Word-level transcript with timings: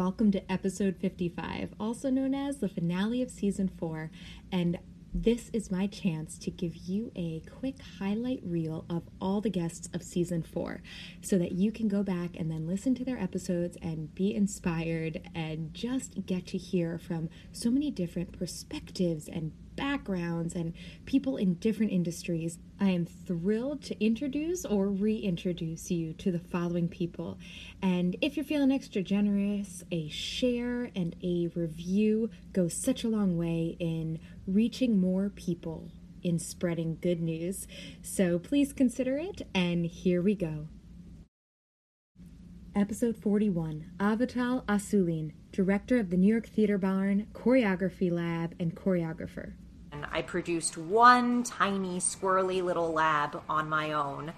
welcome 0.00 0.32
to 0.32 0.50
episode 0.50 0.96
55, 0.96 1.74
also 1.78 2.08
known 2.08 2.34
as 2.34 2.56
the 2.56 2.70
finale 2.70 3.20
of 3.20 3.30
season 3.30 3.68
4. 3.68 4.10
And 4.50 4.78
this 5.12 5.50
is 5.52 5.70
my 5.70 5.88
chance 5.88 6.38
to 6.38 6.50
give 6.50 6.74
you 6.74 7.12
a 7.14 7.42
quick 7.58 7.74
highlight 7.98 8.40
reel 8.42 8.86
of 8.88 9.02
all 9.20 9.42
the 9.42 9.50
guests 9.50 9.90
of 9.92 10.02
season 10.02 10.42
four 10.42 10.80
so 11.20 11.36
that 11.36 11.52
you 11.52 11.70
can 11.70 11.86
go 11.86 12.02
back 12.02 12.30
and 12.38 12.50
then 12.50 12.66
listen 12.66 12.94
to 12.94 13.04
their 13.04 13.18
episodes 13.18 13.76
and 13.82 14.14
be 14.14 14.34
inspired 14.34 15.20
and 15.34 15.74
just 15.74 16.24
get 16.24 16.46
to 16.46 16.56
hear 16.56 16.98
from 16.98 17.28
so 17.52 17.70
many 17.70 17.90
different 17.90 18.38
perspectives 18.38 19.28
and 19.28 19.52
backgrounds 19.80 20.54
and 20.54 20.74
people 21.06 21.38
in 21.38 21.54
different 21.54 21.90
industries. 21.90 22.58
I 22.78 22.90
am 22.90 23.06
thrilled 23.06 23.82
to 23.84 24.04
introduce 24.04 24.66
or 24.66 24.88
reintroduce 24.88 25.90
you 25.90 26.12
to 26.14 26.30
the 26.30 26.38
following 26.38 26.86
people. 26.86 27.38
And 27.80 28.14
if 28.20 28.36
you're 28.36 28.44
feeling 28.44 28.70
extra 28.70 29.02
generous, 29.02 29.82
a 29.90 30.08
share 30.10 30.90
and 30.94 31.16
a 31.22 31.48
review 31.54 32.28
goes 32.52 32.74
such 32.74 33.04
a 33.04 33.08
long 33.08 33.38
way 33.38 33.76
in 33.80 34.20
reaching 34.46 35.00
more 35.00 35.30
people 35.30 35.90
in 36.22 36.38
spreading 36.38 36.98
good 37.00 37.22
news. 37.22 37.66
So 38.02 38.38
please 38.38 38.74
consider 38.74 39.16
it, 39.16 39.46
and 39.54 39.86
here 39.86 40.20
we 40.20 40.34
go. 40.34 40.68
Episode 42.76 43.16
41 43.16 43.92
Avital 43.98 44.64
Asulin, 44.66 45.32
Director 45.52 45.98
of 45.98 46.10
the 46.10 46.16
New 46.16 46.32
York 46.32 46.46
Theater 46.46 46.78
Barn, 46.78 47.26
Choreography 47.32 48.10
Lab, 48.10 48.54
and 48.60 48.74
Choreographer. 48.74 49.52
I 50.12 50.22
produced 50.22 50.78
one 50.78 51.42
tiny, 51.42 51.98
squirrely 51.98 52.62
little 52.62 52.92
lab 52.92 53.42
on 53.48 53.68
my 53.68 53.92
own. 53.92 54.32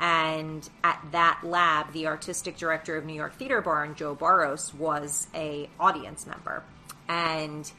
And 0.00 0.68
at 0.82 1.00
that 1.12 1.40
lab, 1.44 1.92
the 1.92 2.06
artistic 2.06 2.56
director 2.56 2.96
of 2.96 3.04
New 3.04 3.14
York 3.14 3.34
Theater 3.34 3.60
Barn, 3.60 3.94
Joe 3.94 4.14
Barros, 4.14 4.74
was 4.74 5.28
a 5.34 5.68
audience 5.78 6.26
member. 6.26 6.64
And 7.08 7.70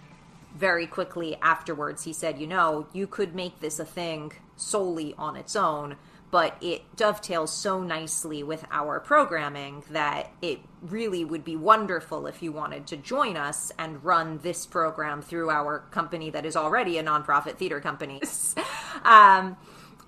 very 0.56 0.88
quickly 0.88 1.36
afterwards, 1.42 2.04
he 2.04 2.14
said, 2.14 2.40
"You 2.40 2.48
know, 2.48 2.88
you 2.94 3.08
could 3.08 3.36
make 3.36 3.60
this 3.60 3.80
a 3.80 3.86
thing 3.86 4.32
solely 4.56 5.14
on 5.18 5.36
its 5.36 5.56
own." 5.56 5.98
But 6.32 6.58
it 6.62 6.84
dovetails 6.96 7.52
so 7.52 7.82
nicely 7.82 8.44
with 8.44 8.66
our 8.72 9.00
programming 9.00 9.84
that 9.92 10.32
it 10.42 10.60
really 10.82 11.24
would 11.24 11.44
be 11.44 11.56
wonderful 11.56 12.28
if 12.28 12.42
you 12.42 12.52
wanted 12.52 12.88
to 12.88 12.98
join 12.98 13.38
us 13.38 13.72
and 13.78 14.04
run 14.04 14.40
this 14.40 14.66
program 14.66 15.22
through 15.22 15.50
our 15.50 15.80
company 15.92 16.30
that 16.30 16.46
is 16.46 16.56
already 16.56 16.98
a 16.98 17.04
nonprofit 17.04 17.58
theater 17.58 17.80
company. 17.80 18.22
um, 19.04 19.56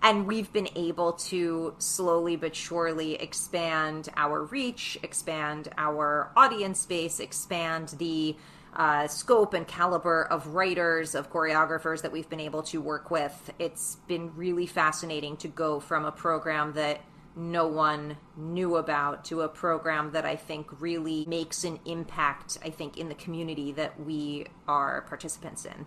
and 0.01 0.27
we've 0.27 0.51
been 0.53 0.69
able 0.75 1.13
to 1.13 1.73
slowly 1.79 2.35
but 2.35 2.55
surely 2.55 3.15
expand 3.15 4.09
our 4.15 4.43
reach, 4.43 4.97
expand 5.01 5.69
our 5.77 6.31
audience 6.35 6.85
base, 6.85 7.19
expand 7.19 7.89
the 7.97 8.35
uh, 8.75 9.07
scope 9.07 9.53
and 9.53 9.67
caliber 9.67 10.25
of 10.25 10.47
writers, 10.47 11.15
of 11.15 11.31
choreographers 11.31 12.01
that 12.01 12.11
we've 12.11 12.29
been 12.29 12.39
able 12.39 12.63
to 12.63 12.81
work 12.81 13.09
with. 13.09 13.53
It's 13.59 13.97
been 14.07 14.35
really 14.35 14.67
fascinating 14.67 15.37
to 15.37 15.47
go 15.47 15.79
from 15.79 16.05
a 16.05 16.11
program 16.11 16.73
that 16.73 17.01
no 17.35 17.67
one 17.67 18.17
knew 18.35 18.77
about 18.77 19.25
to 19.25 19.41
a 19.41 19.47
program 19.47 20.11
that 20.11 20.25
I 20.25 20.35
think 20.35 20.81
really 20.81 21.23
makes 21.27 21.63
an 21.63 21.79
impact, 21.85 22.57
I 22.65 22.71
think, 22.71 22.97
in 22.97 23.09
the 23.09 23.15
community 23.15 23.71
that 23.73 23.99
we 23.99 24.47
are 24.67 25.03
participants 25.03 25.65
in. 25.65 25.85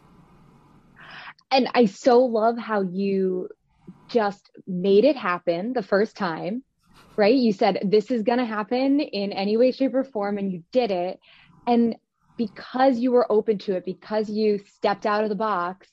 And 1.50 1.68
I 1.74 1.86
so 1.86 2.20
love 2.20 2.56
how 2.56 2.82
you 2.82 3.48
just 4.08 4.50
made 4.66 5.04
it 5.04 5.16
happen 5.16 5.72
the 5.72 5.82
first 5.82 6.16
time, 6.16 6.62
right? 7.16 7.34
You 7.34 7.52
said, 7.52 7.80
this 7.84 8.12
is 8.12 8.22
going 8.22 8.38
to 8.38 8.44
happen 8.44 9.00
in 9.00 9.32
any 9.32 9.56
way, 9.56 9.72
shape, 9.72 9.94
or 9.94 10.04
form, 10.04 10.38
and 10.38 10.52
you 10.52 10.62
did 10.70 10.92
it. 10.92 11.18
And 11.66 11.96
because 12.36 12.98
you 12.98 13.12
were 13.12 13.30
open 13.30 13.58
to 13.58 13.76
it, 13.76 13.84
because 13.84 14.30
you 14.30 14.60
stepped 14.74 15.06
out 15.06 15.22
of 15.22 15.28
the 15.28 15.36
box, 15.36 15.88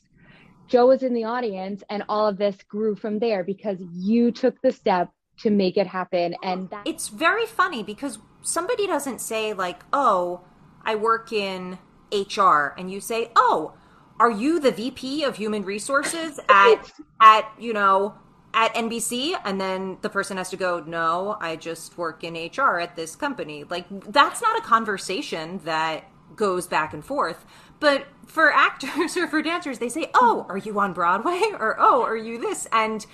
Joe 0.68 0.88
was 0.88 1.04
in 1.04 1.14
the 1.14 1.24
audience 1.24 1.84
and 1.90 2.04
all 2.10 2.28
of 2.28 2.38
this 2.38 2.58
grew 2.64 2.96
from 2.96 3.20
there 3.20 3.44
because 3.44 3.78
you 3.94 4.32
took 4.32 4.62
the 4.62 4.72
step 4.72 5.10
to 5.40 5.50
make 5.50 5.78
it 5.78 5.88
happen. 5.88 6.36
And 6.44 6.70
that- 6.70 6.88
it's 6.88 7.10
very 7.10 7.46
funny 7.46 7.84
because 7.84 8.20
somebody 8.42 8.88
doesn't 8.88 9.22
say, 9.22 9.54
like, 9.54 9.84
oh, 9.94 10.42
I 10.84 10.96
work 10.96 11.32
in 11.32 11.80
HR, 12.12 12.74
and 12.78 12.92
you 12.92 13.02
say, 13.02 13.32
oh, 13.36 13.74
are 14.20 14.32
you 14.32 14.60
the 14.60 14.72
VP 14.72 15.24
of 15.24 15.36
human 15.36 15.64
resources 15.64 16.40
at, 16.50 16.92
at, 17.22 17.52
you 17.60 17.74
know, 17.74 18.16
at 18.54 18.74
NBC 18.74 19.36
and 19.46 19.62
then 19.62 19.98
the 20.02 20.10
person 20.10 20.38
has 20.38 20.50
to 20.50 20.58
go, 20.58 20.80
"No, 20.80 21.38
I 21.40 21.56
just 21.58 21.96
work 21.98 22.24
in 22.24 22.34
HR 22.36 22.80
at 22.80 22.96
this 22.96 23.16
company." 23.16 23.64
Like 23.64 23.86
that's 24.12 24.42
not 24.42 24.58
a 24.58 24.62
conversation 24.62 25.60
that 25.66 26.06
goes 26.38 26.68
back 26.68 26.94
and 26.94 27.04
forth. 27.04 27.46
But 27.80 28.08
for 28.26 28.54
actors 28.54 29.18
or 29.18 29.28
for 29.28 29.42
dancers, 29.42 29.80
they 29.80 29.90
say, 29.90 30.10
"Oh, 30.14 30.46
are 30.48 30.58
you 30.58 30.80
on 30.80 30.94
Broadway?" 30.94 31.42
or 31.60 31.76
"Oh, 31.78 32.04
are 32.04 32.16
you 32.16 32.40
this?" 32.40 32.68
and 32.72 33.06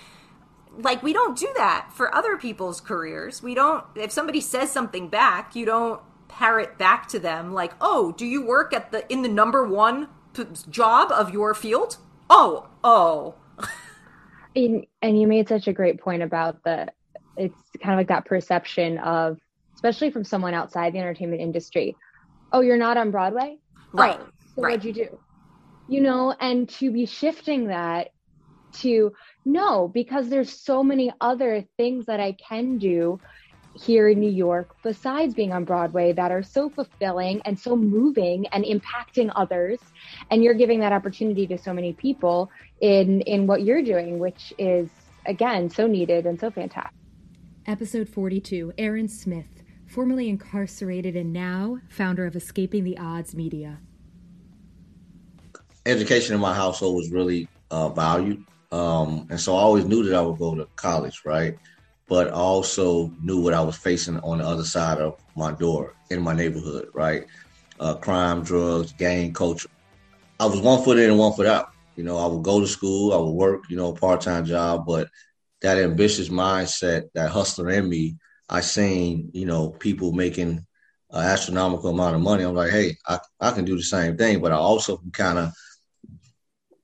like 0.78 1.03
we 1.03 1.13
don't 1.13 1.38
do 1.38 1.51
that 1.56 1.89
for 1.94 2.13
other 2.13 2.38
people's 2.38 2.81
careers. 2.81 3.41
We 3.41 3.56
don't 3.56 3.84
if 3.95 4.11
somebody 4.11 4.41
says 4.41 4.72
something 4.72 5.07
back, 5.07 5.56
you 5.56 5.66
don't 5.66 6.01
parrot 6.28 6.78
back 6.78 7.07
to 7.09 7.19
them 7.19 7.53
like, 7.53 7.73
"Oh, 7.81 8.11
do 8.11 8.25
you 8.25 8.45
work 8.45 8.73
at 8.73 8.91
the 8.91 9.11
in 9.11 9.22
the 9.22 9.29
number 9.29 9.67
1 9.67 10.07
p- 10.34 10.45
job 10.69 11.11
of 11.11 11.31
your 11.31 11.53
field?" 11.53 11.97
Oh, 12.29 12.67
oh. 12.84 13.35
and, 14.55 14.85
and 15.01 15.19
you 15.19 15.28
made 15.28 15.47
such 15.47 15.67
a 15.67 15.73
great 15.73 16.00
point 16.00 16.23
about 16.23 16.63
the 16.63 16.91
it's 17.38 17.55
kind 17.81 17.94
of 17.94 18.00
like 18.00 18.07
that 18.07 18.25
perception 18.25 18.97
of 19.00 19.40
especially 19.75 20.11
from 20.11 20.23
someone 20.23 20.53
outside 20.53 20.94
the 20.94 21.00
entertainment 21.00 21.41
industry 21.41 21.95
oh, 22.53 22.62
you're 22.62 22.78
not 22.78 22.97
on 22.97 23.12
Broadway? 23.12 23.58
Oh, 23.78 23.90
right. 23.94 24.19
Oh, 24.22 24.25
so 24.56 24.62
right. 24.62 24.78
what'd 24.78 24.86
you 24.86 24.94
do? 24.94 25.19
You 25.88 26.02
know, 26.02 26.34
and 26.40 26.69
to 26.69 26.91
be 26.91 27.06
shifting 27.06 27.68
that 27.68 28.09
to 28.75 29.12
no, 29.46 29.88
because 29.88 30.30
there's 30.30 30.52
so 30.52 30.84
many 30.84 31.12
other 31.19 31.66
things 31.78 32.06
that 32.06 32.19
I 32.19 32.34
can 32.34 32.78
do 32.78 33.19
here 33.75 34.08
in 34.08 34.19
New 34.19 34.30
York 34.30 34.75
besides 34.84 35.34
being 35.34 35.52
on 35.52 35.66
Broadway 35.66 36.14
that 36.14 36.31
are 36.31 36.44
so 36.44 36.69
fulfilling 36.69 37.41
and 37.44 37.58
so 37.58 37.75
moving 37.75 38.46
and 38.47 38.64
impacting 38.64 39.31
others 39.35 39.80
and 40.30 40.44
you're 40.44 40.53
giving 40.53 40.80
that 40.80 40.94
opportunity 40.94 41.47
to 41.47 41.58
so 41.58 41.74
many 41.74 41.91
people 41.94 42.52
in 42.81 43.22
in 43.22 43.47
what 43.47 43.64
you're 43.64 43.81
doing 43.81 44.20
which 44.20 44.53
is 44.59 44.90
again 45.25 45.70
so 45.70 45.88
needed 45.88 46.28
and 46.28 46.40
so 46.40 46.52
fantastic. 46.52 46.94
Episode 47.66 48.08
42 48.08 48.74
Aaron 48.78 49.08
Smith 49.08 49.53
formerly 49.93 50.27
incarcerated 50.27 51.15
and 51.15 51.31
now 51.31 51.77
founder 51.87 52.25
of 52.25 52.35
Escaping 52.35 52.83
the 52.83 52.97
Odds 52.97 53.35
Media. 53.35 53.77
Education 55.85 56.33
in 56.33 56.41
my 56.41 56.55
household 56.55 56.95
was 56.95 57.11
really 57.11 57.47
uh, 57.69 57.89
valued. 57.89 58.43
Um, 58.71 59.27
and 59.29 59.39
so 59.39 59.55
I 59.55 59.59
always 59.59 59.85
knew 59.85 60.03
that 60.03 60.15
I 60.15 60.21
would 60.21 60.39
go 60.39 60.55
to 60.55 60.67
college, 60.77 61.21
right? 61.25 61.55
But 62.09 62.31
also 62.31 63.11
knew 63.21 63.39
what 63.39 63.53
I 63.53 63.61
was 63.61 63.77
facing 63.77 64.19
on 64.21 64.39
the 64.39 64.47
other 64.47 64.63
side 64.63 64.97
of 64.97 65.19
my 65.35 65.51
door 65.51 65.93
in 66.09 66.23
my 66.23 66.33
neighborhood, 66.33 66.89
right? 66.95 67.27
Uh, 67.79 67.93
crime, 67.93 68.43
drugs, 68.43 68.93
gang 68.93 69.31
culture. 69.31 69.69
I 70.39 70.47
was 70.47 70.59
one 70.59 70.83
foot 70.83 70.97
in 70.97 71.11
and 71.11 71.19
one 71.19 71.33
foot 71.33 71.45
out. 71.45 71.69
You 71.95 72.03
know, 72.03 72.17
I 72.17 72.25
would 72.25 72.41
go 72.41 72.59
to 72.59 72.67
school, 72.67 73.13
I 73.13 73.17
would 73.17 73.33
work, 73.33 73.69
you 73.69 73.77
know, 73.77 73.91
a 73.91 73.95
part 73.95 74.21
time 74.21 74.45
job, 74.45 74.87
but 74.87 75.07
that 75.61 75.77
ambitious 75.77 76.29
mindset, 76.29 77.09
that 77.13 77.29
hustler 77.29 77.69
in 77.69 77.87
me, 77.87 78.17
I 78.49 78.61
seen, 78.61 79.31
you 79.33 79.45
know, 79.45 79.69
people 79.69 80.11
making 80.11 80.65
an 81.11 81.23
astronomical 81.23 81.89
amount 81.89 82.15
of 82.15 82.21
money. 82.21 82.43
I'm 82.43 82.55
like, 82.55 82.71
hey, 82.71 82.95
I, 83.07 83.19
I 83.39 83.51
can 83.51 83.65
do 83.65 83.75
the 83.75 83.83
same 83.83 84.17
thing, 84.17 84.41
but 84.41 84.51
I 84.51 84.55
also 84.55 84.97
can 84.97 85.11
kind 85.11 85.39
of 85.39 85.53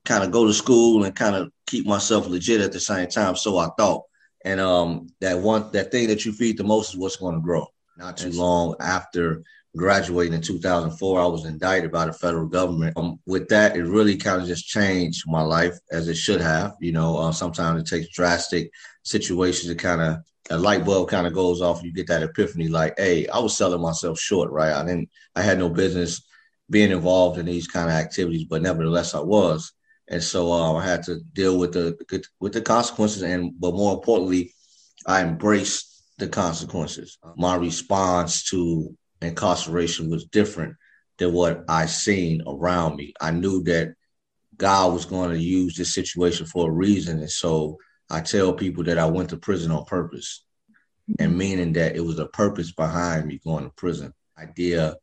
kind 0.05 0.23
of 0.23 0.31
go 0.31 0.45
to 0.45 0.53
school 0.53 1.03
and 1.03 1.15
kind 1.15 1.35
of 1.35 1.51
keep 1.67 1.85
myself 1.85 2.27
legit 2.27 2.61
at 2.61 2.71
the 2.71 2.79
same 2.79 3.07
time. 3.07 3.35
So 3.35 3.57
I 3.57 3.69
thought. 3.77 4.03
And 4.45 4.61
um 4.61 5.07
that 5.19 5.37
one 5.37 5.69
that 5.73 5.91
thing 5.91 6.07
that 6.07 6.25
you 6.25 6.31
feed 6.31 6.57
the 6.57 6.63
most 6.63 6.93
is 6.93 6.97
what's 6.97 7.17
going 7.17 7.35
to 7.35 7.41
grow. 7.41 7.67
Not 7.97 8.15
too 8.15 8.31
long 8.31 8.75
after 8.79 9.43
graduating 9.75 10.33
in 10.33 10.41
2004, 10.41 11.19
I 11.21 11.25
was 11.25 11.45
indicted 11.45 11.91
by 11.91 12.05
the 12.05 12.13
federal 12.13 12.47
government. 12.47 12.97
Um, 12.97 13.19
with 13.25 13.50
that, 13.50 13.75
it 13.75 13.83
really 13.83 14.15
kind 14.15 14.41
of 14.41 14.47
just 14.47 14.67
changed 14.67 15.25
my 15.27 15.41
life 15.41 15.77
as 15.91 16.07
it 16.07 16.15
should 16.15 16.41
have. 16.41 16.75
You 16.79 16.94
know, 16.94 17.17
uh, 17.17 17.31
sometimes 17.31 17.81
it 17.81 17.88
takes 17.88 18.13
drastic 18.15 18.71
situations 19.03 19.67
to 19.69 19.75
kind 19.75 20.01
of 20.01 20.17
a 20.50 20.57
light 20.57 20.86
bulb 20.86 21.10
kind 21.10 21.28
of 21.28 21.34
goes 21.34 21.62
off. 21.62 21.78
and 21.78 21.88
You 21.88 21.94
get 21.94 22.07
that 22.07 22.24
epiphany, 22.24 22.68
like, 22.68 22.96
hey, 22.98 23.28
I 23.28 23.40
was 23.40 23.56
selling 23.56 23.81
myself 23.81 24.19
short, 24.19 24.51
right? 24.51 24.74
I 24.74 24.86
didn't, 24.86 25.10
I 25.36 25.42
had 25.42 25.60
no 25.60 25.69
business 25.69 26.25
being 26.69 26.92
involved 26.92 27.40
in 27.40 27.46
these 27.46 27.68
kind 27.68 27.90
of 27.90 27.96
activities, 27.96 28.46
but 28.46 28.62
nevertheless, 28.62 29.13
I 29.13 29.19
was, 29.19 29.74
and 30.07 30.22
so 30.24 30.51
um, 30.51 30.75
I 30.75 30.86
had 30.86 31.04
to 31.04 31.19
deal 31.34 31.57
with 31.57 31.74
the 31.74 31.98
with 32.40 32.54
the 32.54 32.62
consequences, 32.62 33.22
and 33.22 33.54
but 33.60 33.75
more 33.75 33.94
importantly, 33.94 34.54
I 35.06 35.22
embraced 35.22 36.04
the 36.18 36.28
consequences. 36.28 37.18
My 37.38 37.56
response 37.56 38.44
to 38.50 38.96
incarceration 39.22 40.10
was 40.10 40.25
different 40.25 40.75
than 41.18 41.34
what 41.34 41.63
I 41.68 41.86
seen 41.86 42.42
around 42.48 42.96
me. 42.96 43.13
I 43.22 43.31
knew 43.31 43.63
that 43.63 43.94
God 44.57 44.94
was 44.94 45.06
going 45.06 45.31
to 45.31 45.40
use 45.40 45.75
this 45.75 45.94
situation 45.94 46.46
for 46.46 46.69
a 46.69 46.74
reason, 46.74 47.19
and 47.19 47.31
so 47.31 47.78
I 48.09 48.21
tell 48.21 48.53
people 48.53 48.83
that 48.85 48.97
I 48.97 49.06
went 49.06 49.29
to 49.29 49.38
prison 49.38 49.71
on 49.71 49.85
purpose, 49.85 50.44
and 51.19 51.38
meaning 51.38 51.73
that 51.73 51.95
it 51.95 52.01
was 52.01 52.19
a 52.19 52.27
purpose 52.27 52.71
behind 52.71 53.27
me 53.27 53.39
going 53.44 53.65
to 53.65 53.69
prison. 53.71 54.13
Idea 54.38 54.95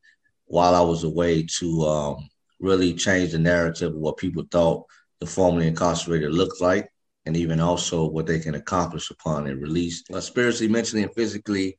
while 0.46 0.74
I 0.74 0.80
was 0.80 1.04
away 1.04 1.46
to 1.58 1.82
um, 1.82 2.28
really 2.60 2.94
change 2.94 3.32
the 3.32 3.38
narrative 3.38 3.92
of 3.92 3.98
what 3.98 4.16
people 4.16 4.44
thought 4.50 4.86
the 5.20 5.26
formerly 5.26 5.66
incarcerated 5.66 6.32
looked 6.32 6.60
like, 6.60 6.88
and 7.24 7.36
even 7.36 7.60
also 7.60 8.06
what 8.06 8.26
they 8.26 8.38
can 8.38 8.54
accomplish 8.54 9.10
upon 9.10 9.46
a 9.46 9.56
release. 9.56 10.02
Uh, 10.12 10.20
spiritually, 10.20 10.72
mentally, 10.72 11.02
and 11.02 11.14
physically, 11.14 11.76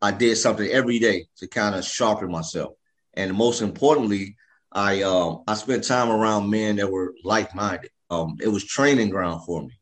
I 0.00 0.12
did 0.12 0.36
something 0.36 0.68
every 0.68 0.98
day 0.98 1.26
to 1.38 1.48
kind 1.48 1.74
of 1.74 1.84
sharpen 1.84 2.30
myself. 2.30 2.74
And 3.14 3.34
most 3.34 3.60
importantly, 3.60 4.36
I 4.72 5.02
um, 5.02 5.42
I 5.48 5.54
spent 5.54 5.84
time 5.84 6.10
around 6.10 6.48
men 6.48 6.76
that 6.76 6.90
were 6.90 7.14
like 7.24 7.54
minded. 7.54 7.90
Um, 8.08 8.36
it 8.40 8.48
was 8.48 8.64
training 8.64 9.10
ground 9.10 9.44
for 9.44 9.62
me. 9.62 9.79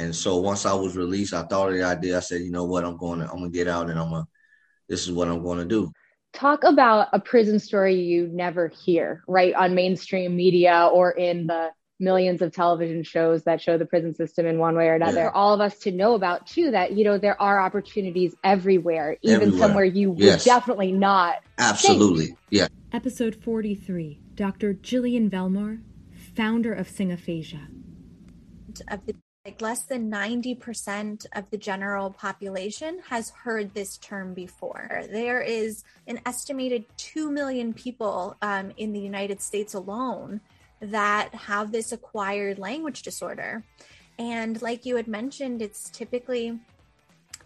And 0.00 0.16
so 0.16 0.38
once 0.38 0.64
I 0.64 0.72
was 0.72 0.96
released, 0.96 1.34
I 1.34 1.42
thought 1.42 1.68
of 1.68 1.74
the 1.74 1.82
idea. 1.84 2.16
I 2.16 2.20
said, 2.20 2.40
you 2.40 2.50
know 2.50 2.64
what, 2.64 2.84
I'm 2.84 2.96
going 2.96 3.20
to 3.20 3.26
I'm 3.30 3.38
gonna 3.38 3.50
get 3.50 3.68
out 3.68 3.90
and 3.90 3.98
I'm 3.98 4.10
gonna 4.10 4.26
this 4.88 5.06
is 5.06 5.12
what 5.12 5.28
I'm 5.28 5.42
going 5.42 5.58
to 5.58 5.66
do. 5.66 5.92
Talk 6.32 6.64
about 6.64 7.08
a 7.12 7.20
prison 7.20 7.58
story 7.58 7.96
you 8.00 8.28
never 8.28 8.68
hear, 8.68 9.22
right, 9.28 9.54
on 9.54 9.74
mainstream 9.74 10.34
media 10.36 10.88
or 10.92 11.10
in 11.10 11.46
the 11.46 11.70
millions 11.98 12.40
of 12.40 12.52
television 12.52 13.02
shows 13.02 13.42
that 13.44 13.60
show 13.60 13.76
the 13.76 13.84
prison 13.84 14.14
system 14.14 14.46
in 14.46 14.58
one 14.58 14.74
way 14.74 14.88
or 14.88 14.94
another. 14.94 15.24
Yeah. 15.24 15.30
All 15.34 15.52
of 15.52 15.60
us 15.60 15.78
to 15.80 15.90
know 15.90 16.14
about 16.14 16.46
too 16.46 16.70
that 16.70 16.92
you 16.92 17.04
know 17.04 17.18
there 17.18 17.40
are 17.40 17.60
opportunities 17.60 18.34
everywhere, 18.42 19.18
even 19.20 19.48
everywhere. 19.48 19.60
somewhere 19.60 19.84
you 19.84 20.14
yes. 20.16 20.38
would 20.38 20.50
definitely 20.50 20.92
not. 20.92 21.36
Absolutely, 21.58 22.26
think. 22.26 22.38
yeah. 22.48 22.68
Episode 22.92 23.36
forty-three. 23.36 24.20
Dr. 24.34 24.72
Jillian 24.72 25.28
Velmore, 25.28 25.82
founder 26.34 26.72
of 26.72 26.88
Singaphasia. 26.88 27.68
Of 28.88 29.04
the 29.04 29.14
like 29.44 29.62
less 29.62 29.84
than 29.84 30.10
90% 30.10 31.24
of 31.32 31.48
the 31.50 31.56
general 31.56 32.10
population 32.10 33.00
has 33.08 33.30
heard 33.30 33.72
this 33.72 33.96
term 33.96 34.34
before. 34.34 35.04
There 35.10 35.40
is 35.40 35.82
an 36.06 36.20
estimated 36.26 36.84
2 36.98 37.30
million 37.30 37.72
people 37.72 38.36
um, 38.42 38.72
in 38.76 38.92
the 38.92 39.00
United 39.00 39.40
States 39.40 39.72
alone 39.72 40.42
that 40.80 41.34
have 41.34 41.72
this 41.72 41.90
acquired 41.90 42.58
language 42.58 43.00
disorder. 43.00 43.64
And 44.18 44.60
like 44.60 44.84
you 44.84 44.96
had 44.96 45.08
mentioned, 45.08 45.62
it's 45.62 45.88
typically 45.88 46.58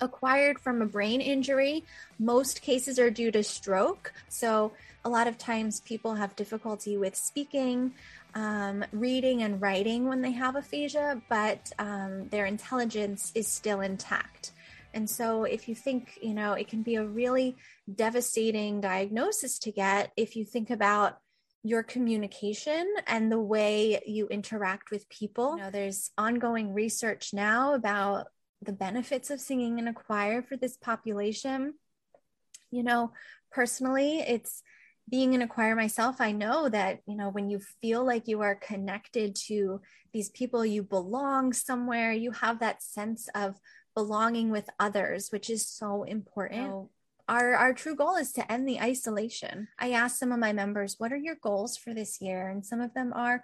acquired 0.00 0.58
from 0.58 0.82
a 0.82 0.86
brain 0.86 1.20
injury. 1.20 1.84
Most 2.18 2.60
cases 2.60 2.98
are 2.98 3.10
due 3.10 3.30
to 3.30 3.44
stroke. 3.44 4.12
So, 4.28 4.72
a 5.06 5.10
lot 5.10 5.26
of 5.26 5.36
times 5.36 5.80
people 5.80 6.14
have 6.14 6.34
difficulty 6.34 6.96
with 6.96 7.14
speaking 7.14 7.92
um, 8.34 8.84
reading 8.92 9.42
and 9.42 9.60
writing 9.60 10.08
when 10.08 10.20
they 10.20 10.32
have 10.32 10.56
aphasia, 10.56 11.22
but 11.28 11.72
um, 11.78 12.28
their 12.28 12.46
intelligence 12.46 13.32
is 13.34 13.46
still 13.46 13.80
intact. 13.80 14.52
And 14.92 15.08
so, 15.08 15.44
if 15.44 15.68
you 15.68 15.74
think, 15.74 16.18
you 16.22 16.34
know, 16.34 16.52
it 16.52 16.68
can 16.68 16.82
be 16.82 16.96
a 16.96 17.04
really 17.04 17.56
devastating 17.92 18.80
diagnosis 18.80 19.58
to 19.60 19.72
get 19.72 20.12
if 20.16 20.36
you 20.36 20.44
think 20.44 20.70
about 20.70 21.18
your 21.64 21.82
communication 21.82 22.86
and 23.06 23.32
the 23.32 23.40
way 23.40 24.00
you 24.06 24.28
interact 24.28 24.90
with 24.90 25.08
people. 25.08 25.56
You 25.56 25.64
know, 25.64 25.70
there's 25.70 26.10
ongoing 26.18 26.74
research 26.74 27.32
now 27.32 27.72
about 27.72 28.26
the 28.62 28.72
benefits 28.72 29.30
of 29.30 29.40
singing 29.40 29.78
in 29.78 29.88
a 29.88 29.94
choir 29.94 30.42
for 30.42 30.56
this 30.56 30.76
population. 30.76 31.74
You 32.70 32.82
know, 32.82 33.12
personally, 33.50 34.18
it's 34.18 34.62
being 35.10 35.34
in 35.34 35.42
a 35.42 35.48
choir 35.48 35.76
myself, 35.76 36.20
I 36.20 36.32
know 36.32 36.68
that, 36.68 37.00
you 37.06 37.16
know, 37.16 37.28
when 37.28 37.50
you 37.50 37.60
feel 37.82 38.04
like 38.04 38.26
you 38.26 38.40
are 38.40 38.54
connected 38.54 39.36
to 39.46 39.80
these 40.12 40.30
people, 40.30 40.64
you 40.64 40.82
belong 40.82 41.52
somewhere, 41.52 42.12
you 42.12 42.30
have 42.30 42.60
that 42.60 42.82
sense 42.82 43.28
of 43.34 43.56
belonging 43.94 44.50
with 44.50 44.68
others, 44.80 45.28
which 45.30 45.50
is 45.50 45.68
so 45.68 46.04
important. 46.04 46.66
You 46.66 46.90
our, 47.28 47.54
our 47.54 47.72
true 47.72 47.96
goal 47.96 48.16
is 48.16 48.32
to 48.32 48.52
end 48.52 48.68
the 48.68 48.80
isolation. 48.80 49.68
I 49.78 49.92
asked 49.92 50.18
some 50.18 50.32
of 50.32 50.38
my 50.38 50.52
members, 50.52 50.96
what 50.98 51.12
are 51.12 51.16
your 51.16 51.36
goals 51.42 51.76
for 51.76 51.94
this 51.94 52.20
year? 52.20 52.48
And 52.48 52.64
some 52.64 52.80
of 52.80 52.92
them 52.94 53.12
are, 53.14 53.42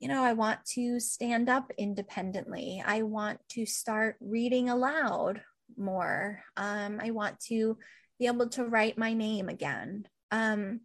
you 0.00 0.08
know, 0.08 0.22
I 0.22 0.32
want 0.32 0.64
to 0.74 0.98
stand 0.98 1.48
up 1.48 1.70
independently. 1.78 2.82
I 2.84 3.02
want 3.02 3.38
to 3.50 3.66
start 3.66 4.16
reading 4.20 4.68
aloud 4.68 5.42
more. 5.76 6.42
Um, 6.56 7.00
I 7.02 7.12
want 7.12 7.38
to 7.46 7.78
be 8.18 8.26
able 8.26 8.48
to 8.50 8.64
write 8.64 8.98
my 8.98 9.12
name 9.12 9.48
again. 9.48 10.06
Um, 10.30 10.80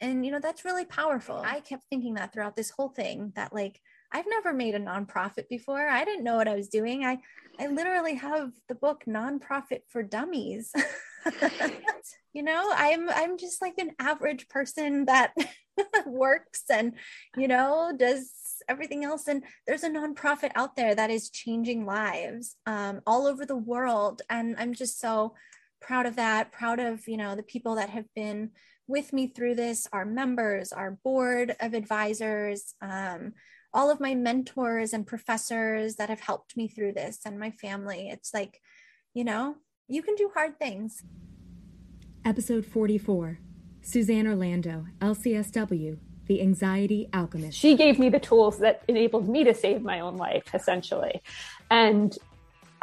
and 0.00 0.24
you 0.24 0.32
know 0.32 0.40
that's 0.40 0.64
really 0.64 0.84
powerful. 0.84 1.40
I 1.44 1.60
kept 1.60 1.84
thinking 1.88 2.14
that 2.14 2.32
throughout 2.32 2.56
this 2.56 2.70
whole 2.70 2.88
thing 2.88 3.32
that 3.36 3.54
like 3.54 3.80
I've 4.12 4.26
never 4.28 4.52
made 4.52 4.74
a 4.74 4.80
nonprofit 4.80 5.48
before. 5.48 5.88
I 5.88 6.04
didn't 6.04 6.24
know 6.24 6.36
what 6.36 6.48
I 6.48 6.54
was 6.54 6.68
doing. 6.68 7.04
I 7.04 7.18
I 7.58 7.68
literally 7.68 8.14
have 8.16 8.50
the 8.68 8.74
book 8.74 9.04
Nonprofit 9.08 9.82
for 9.88 10.02
Dummies. 10.02 10.72
you 12.32 12.42
know, 12.42 12.70
I'm 12.74 13.08
I'm 13.08 13.38
just 13.38 13.62
like 13.62 13.74
an 13.78 13.92
average 13.98 14.48
person 14.48 15.06
that 15.06 15.32
works 16.06 16.64
and 16.70 16.94
you 17.36 17.48
know 17.48 17.92
does 17.96 18.30
everything 18.68 19.04
else 19.04 19.28
and 19.28 19.42
there's 19.66 19.82
a 19.82 19.90
nonprofit 19.90 20.50
out 20.54 20.76
there 20.76 20.94
that 20.94 21.10
is 21.10 21.30
changing 21.30 21.84
lives 21.84 22.56
um, 22.66 23.00
all 23.06 23.26
over 23.26 23.44
the 23.44 23.56
world 23.56 24.22
and 24.30 24.54
i'm 24.58 24.72
just 24.72 25.00
so 25.00 25.34
proud 25.86 26.06
of 26.06 26.16
that 26.16 26.50
proud 26.50 26.80
of 26.80 27.06
you 27.06 27.16
know 27.16 27.36
the 27.36 27.42
people 27.42 27.74
that 27.74 27.90
have 27.90 28.06
been 28.14 28.50
with 28.86 29.12
me 29.12 29.26
through 29.26 29.54
this 29.54 29.86
our 29.92 30.04
members 30.04 30.72
our 30.72 30.98
board 31.04 31.54
of 31.60 31.74
advisors 31.74 32.74
um, 32.82 33.32
all 33.74 33.90
of 33.90 34.00
my 34.00 34.14
mentors 34.14 34.92
and 34.92 35.06
professors 35.06 35.96
that 35.96 36.08
have 36.08 36.20
helped 36.20 36.56
me 36.56 36.68
through 36.68 36.92
this 36.92 37.18
and 37.26 37.38
my 37.38 37.50
family. 37.50 38.08
It's 38.08 38.32
like 38.32 38.60
you 39.12 39.24
know 39.24 39.56
you 39.88 40.02
can 40.02 40.14
do 40.14 40.30
hard 40.32 40.58
things. 40.58 41.02
Episode 42.24 42.64
44 42.64 43.40
suzanne 43.82 44.26
orlando 44.26 44.86
lcsw 45.00 45.98
the 46.26 46.40
anxiety 46.40 47.06
alchemist. 47.12 47.58
She 47.58 47.76
gave 47.76 47.98
me 47.98 48.08
the 48.08 48.18
tools 48.18 48.58
that 48.60 48.82
enabled 48.88 49.28
me 49.28 49.44
to 49.44 49.52
save 49.52 49.82
my 49.82 50.00
own 50.00 50.16
life 50.16 50.54
essentially. 50.54 51.20
And 51.70 52.16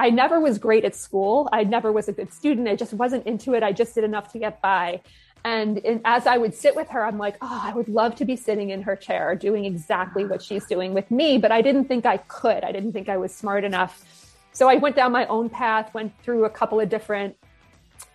I 0.02 0.10
never 0.10 0.40
was 0.40 0.58
great 0.58 0.84
at 0.84 0.96
school. 0.96 1.48
I 1.54 1.64
never 1.64 1.92
was 1.92 2.08
a 2.08 2.12
good 2.12 2.34
student. 2.34 2.68
I 2.68 2.76
just 2.76 2.92
wasn't 2.92 3.28
into 3.28 3.54
it. 3.54 3.62
I 3.62 3.72
just 3.72 3.94
did 3.94 4.04
enough 4.04 4.32
to 4.34 4.40
get 4.40 4.60
by. 4.60 5.02
And 5.46 5.78
in, 5.78 6.02
as 6.06 6.26
I 6.26 6.38
would 6.38 6.56
sit 6.56 6.76
with 6.76 6.90
her, 6.90 7.06
I'm 7.06 7.20
like, 7.20 7.36
oh, 7.40 7.62
I 7.64 7.72
would 7.74 7.88
love 7.88 8.16
to 8.16 8.26
be 8.26 8.36
sitting 8.36 8.72
in 8.72 8.82
her 8.82 8.96
chair 8.96 9.36
doing 9.36 9.64
exactly 9.64 10.26
what 10.26 10.42
she's 10.42 10.66
doing 10.66 10.96
with 10.96 11.12
me. 11.12 11.38
But 11.38 11.52
I 11.52 11.62
didn't 11.62 11.86
think 11.86 12.08
I 12.08 12.18
could. 12.18 12.64
I 12.64 12.72
didn't 12.72 12.94
think 12.94 13.10
I 13.10 13.18
was 13.18 13.32
smart 13.32 13.64
enough. 13.64 14.04
So 14.54 14.68
I 14.68 14.76
went 14.76 14.96
down 14.96 15.12
my 15.12 15.28
own 15.28 15.50
path, 15.50 15.94
went 15.94 16.12
through 16.24 16.46
a 16.46 16.50
couple 16.50 16.80
of 16.80 16.90
different 16.90 17.38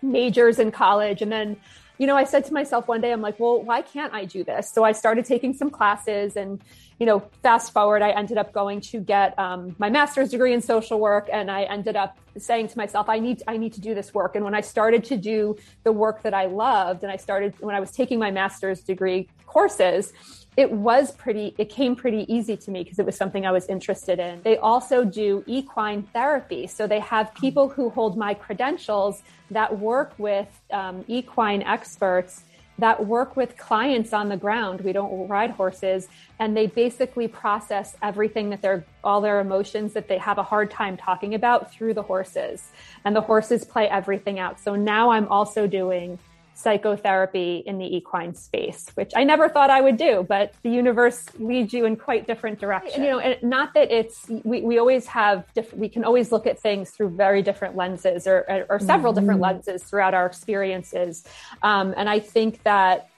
majors 0.01 0.59
in 0.59 0.71
college. 0.71 1.21
And 1.21 1.31
then, 1.31 1.55
you 1.97 2.07
know, 2.07 2.15
I 2.15 2.23
said 2.25 2.45
to 2.45 2.53
myself 2.53 2.87
one 2.87 3.01
day, 3.01 3.11
I'm 3.11 3.21
like, 3.21 3.39
well, 3.39 3.61
why 3.61 3.81
can't 3.81 4.13
I 4.13 4.25
do 4.25 4.43
this? 4.43 4.71
So 4.71 4.83
I 4.83 4.91
started 4.91 5.25
taking 5.25 5.53
some 5.53 5.69
classes 5.69 6.35
and 6.35 6.61
you 6.99 7.05
know, 7.05 7.19
fast 7.43 7.73
forward, 7.73 8.01
I 8.01 8.09
ended 8.09 8.37
up 8.37 8.51
going 8.53 8.81
to 8.81 8.99
get 8.99 9.37
um, 9.37 9.75
my 9.77 9.89
master's 9.89 10.29
degree 10.29 10.53
in 10.53 10.61
social 10.61 10.99
work, 10.99 11.29
and 11.31 11.51
I 11.51 11.63
ended 11.63 11.95
up 11.95 12.17
saying 12.37 12.69
to 12.69 12.77
myself, 12.77 13.07
I 13.07 13.19
need, 13.19 13.43
I 13.47 13.57
need 13.57 13.73
to 13.73 13.81
do 13.81 13.93
this 13.93 14.13
work. 14.13 14.35
And 14.35 14.43
when 14.43 14.55
I 14.55 14.61
started 14.61 15.03
to 15.05 15.17
do 15.17 15.57
the 15.83 15.91
work 15.91 16.23
that 16.23 16.33
I 16.33 16.45
loved, 16.45 17.03
and 17.03 17.11
I 17.11 17.17
started 17.17 17.53
when 17.59 17.75
I 17.75 17.79
was 17.79 17.91
taking 17.91 18.17
my 18.17 18.31
master's 18.31 18.81
degree 18.81 19.29
courses, 19.45 20.11
it 20.57 20.71
was 20.71 21.11
pretty, 21.11 21.53
it 21.59 21.69
came 21.69 21.95
pretty 21.95 22.25
easy 22.33 22.57
to 22.57 22.71
me 22.71 22.83
because 22.83 22.97
it 22.97 23.05
was 23.05 23.15
something 23.15 23.45
I 23.45 23.51
was 23.51 23.67
interested 23.67 24.17
in. 24.17 24.41
They 24.41 24.57
also 24.57 25.05
do 25.05 25.43
equine 25.45 26.01
therapy. 26.01 26.65
So 26.65 26.87
they 26.87 26.99
have 26.99 27.33
people 27.35 27.69
who 27.69 27.91
hold 27.91 28.17
my 28.17 28.33
credentials 28.33 29.21
that 29.51 29.79
work 29.79 30.13
with 30.17 30.49
um, 30.71 31.05
equine 31.07 31.61
experts 31.61 32.43
that 32.79 33.05
work 33.05 33.35
with 33.35 33.57
clients 33.57 34.13
on 34.13 34.29
the 34.29 34.37
ground. 34.37 34.81
We 34.81 34.93
don't 34.93 35.27
ride 35.27 35.51
horses 35.51 36.07
and 36.39 36.55
they 36.55 36.67
basically 36.67 37.27
process 37.27 37.95
everything 38.03 38.51
that 38.51 38.61
they're 38.61 38.85
all 39.03 39.21
their 39.21 39.39
emotions 39.39 39.93
that 39.93 40.07
they 40.07 40.17
have 40.19 40.37
a 40.37 40.43
hard 40.43 40.69
time 40.69 40.95
talking 40.95 41.33
about 41.33 41.71
through 41.71 41.95
the 41.95 42.03
horses 42.03 42.69
and 43.03 43.15
the 43.15 43.21
horses 43.21 43.63
play 43.63 43.89
everything 43.89 44.37
out. 44.37 44.59
So 44.59 44.75
now 44.75 45.09
I'm 45.09 45.27
also 45.27 45.65
doing 45.65 46.19
psychotherapy 46.57 47.61
in 47.67 47.77
the 47.77 47.85
equine 47.95 48.33
space, 48.33 48.89
which 48.95 49.11
I 49.15 49.23
never 49.23 49.47
thought 49.47 49.69
I 49.69 49.79
would 49.79 49.95
do, 49.95 50.25
but 50.27 50.55
the 50.63 50.71
universe 50.71 51.23
leads 51.37 51.71
you 51.71 51.85
in 51.85 51.95
quite 51.95 52.25
different 52.25 52.59
directions. 52.59 52.97
You 52.97 53.11
know, 53.11 53.19
and 53.19 53.37
not 53.43 53.75
that 53.75 53.91
it's, 53.91 54.27
we, 54.43 54.61
we 54.61 54.79
always 54.79 55.05
have, 55.05 55.45
different, 55.53 55.79
we 55.79 55.87
can 55.87 56.03
always 56.03 56.31
look 56.31 56.47
at 56.47 56.59
things 56.59 56.89
through 56.89 57.09
very 57.09 57.43
different 57.43 57.75
lenses 57.75 58.25
or, 58.25 58.43
or, 58.49 58.65
or 58.71 58.79
several 58.79 59.13
mm-hmm. 59.13 59.21
different 59.21 59.39
lenses 59.39 59.83
throughout 59.83 60.15
our 60.15 60.25
experiences. 60.25 61.23
Um, 61.61 61.93
and 61.95 62.09
I 62.09 62.19
think 62.19 62.63
that, 62.63 63.09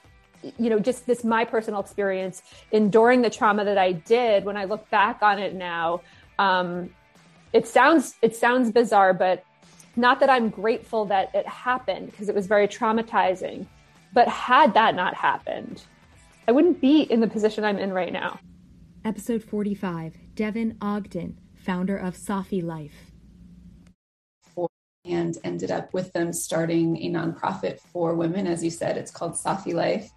you 0.58 0.68
know, 0.68 0.78
just 0.78 1.06
this, 1.06 1.24
my 1.24 1.46
personal 1.46 1.80
experience 1.80 2.42
enduring 2.72 3.22
the 3.22 3.30
trauma 3.30 3.64
that 3.64 3.78
I 3.78 3.92
did 3.92 4.44
when 4.44 4.58
I 4.58 4.64
look 4.66 4.88
back 4.90 5.22
on 5.22 5.38
it 5.38 5.54
now, 5.54 6.02
um, 6.38 6.90
it 7.54 7.66
sounds, 7.66 8.16
it 8.20 8.36
sounds 8.36 8.70
bizarre, 8.70 9.14
but 9.14 9.44
not 10.00 10.20
that 10.20 10.30
I'm 10.30 10.48
grateful 10.48 11.04
that 11.06 11.30
it 11.34 11.46
happened 11.46 12.10
because 12.10 12.28
it 12.28 12.34
was 12.34 12.46
very 12.46 12.66
traumatizing, 12.66 13.66
but 14.12 14.26
had 14.26 14.74
that 14.74 14.94
not 14.94 15.14
happened, 15.14 15.82
I 16.48 16.52
wouldn't 16.52 16.80
be 16.80 17.02
in 17.02 17.20
the 17.20 17.28
position 17.28 17.64
I'm 17.64 17.78
in 17.78 17.92
right 17.92 18.12
now. 18.12 18.40
Episode 19.04 19.44
45 19.44 20.16
Devin 20.34 20.78
Ogden, 20.80 21.38
founder 21.54 21.96
of 21.96 22.16
Safi 22.16 22.62
Life. 22.62 23.12
and 25.04 25.36
ended 25.44 25.70
up 25.70 25.92
with 25.94 26.12
them 26.12 26.32
starting 26.32 26.96
a 26.98 27.10
nonprofit 27.10 27.80
for 27.80 28.14
women. 28.14 28.46
As 28.46 28.62
you 28.62 28.70
said, 28.70 28.96
it's 28.96 29.10
called 29.10 29.32
Safi 29.32 29.74
Life. 29.74 30.10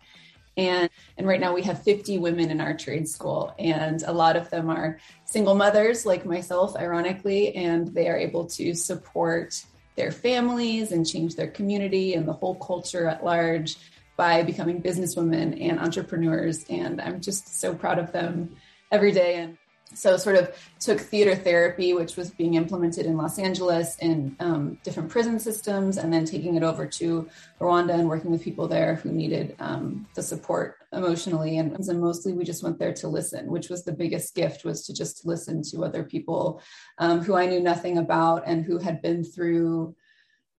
And, 0.55 0.89
and 1.17 1.27
right 1.27 1.39
now 1.39 1.53
we 1.53 1.63
have 1.63 1.83
50 1.83 2.19
women 2.19 2.51
in 2.51 2.61
our 2.61 2.75
trade 2.75 3.07
school, 3.07 3.55
and 3.57 4.03
a 4.03 4.11
lot 4.11 4.35
of 4.35 4.49
them 4.49 4.69
are 4.69 4.99
single 5.25 5.55
mothers 5.55 6.05
like 6.05 6.25
myself, 6.25 6.75
ironically, 6.75 7.55
and 7.55 7.87
they 7.87 8.07
are 8.07 8.17
able 8.17 8.45
to 8.47 8.75
support 8.75 9.63
their 9.95 10.11
families 10.11 10.91
and 10.91 11.07
change 11.07 11.35
their 11.35 11.47
community 11.47 12.13
and 12.13 12.27
the 12.27 12.33
whole 12.33 12.55
culture 12.55 13.07
at 13.07 13.23
large 13.23 13.77
by 14.15 14.43
becoming 14.43 14.81
businesswomen 14.81 15.59
and 15.61 15.79
entrepreneurs. 15.79 16.65
And 16.69 17.01
I'm 17.01 17.21
just 17.21 17.59
so 17.59 17.73
proud 17.73 17.99
of 17.99 18.11
them 18.11 18.55
every 18.91 19.11
day. 19.11 19.35
And 19.35 19.57
so 19.95 20.17
sort 20.17 20.35
of 20.35 20.55
took 20.79 20.99
theater 20.99 21.35
therapy 21.35 21.93
which 21.93 22.15
was 22.15 22.29
being 22.31 22.55
implemented 22.55 23.05
in 23.05 23.17
los 23.17 23.39
angeles 23.39 23.97
in 23.99 24.35
um, 24.39 24.77
different 24.83 25.09
prison 25.09 25.39
systems 25.39 25.97
and 25.97 26.11
then 26.11 26.25
taking 26.25 26.55
it 26.55 26.63
over 26.63 26.85
to 26.85 27.27
rwanda 27.59 27.93
and 27.93 28.07
working 28.07 28.31
with 28.31 28.43
people 28.43 28.67
there 28.67 28.95
who 28.95 29.11
needed 29.11 29.55
um, 29.59 30.07
the 30.15 30.21
support 30.21 30.77
emotionally. 30.91 31.57
And, 31.57 31.73
mostly 31.99 32.33
we 32.33 32.43
just 32.43 32.63
went 32.63 32.79
there 32.79 32.93
to 32.93 33.07
listen 33.07 33.47
which 33.47 33.69
was 33.69 33.83
the 33.83 33.91
biggest 33.91 34.35
gift 34.35 34.65
was 34.65 34.85
to 34.85 34.93
just 34.93 35.25
listen 35.25 35.61
to 35.71 35.83
other 35.83 36.03
people 36.03 36.61
um, 36.97 37.21
who 37.21 37.35
i 37.35 37.45
knew 37.45 37.59
nothing 37.59 37.97
about 37.97 38.43
and 38.45 38.65
who 38.65 38.77
had 38.77 39.01
been 39.01 39.23
through 39.23 39.95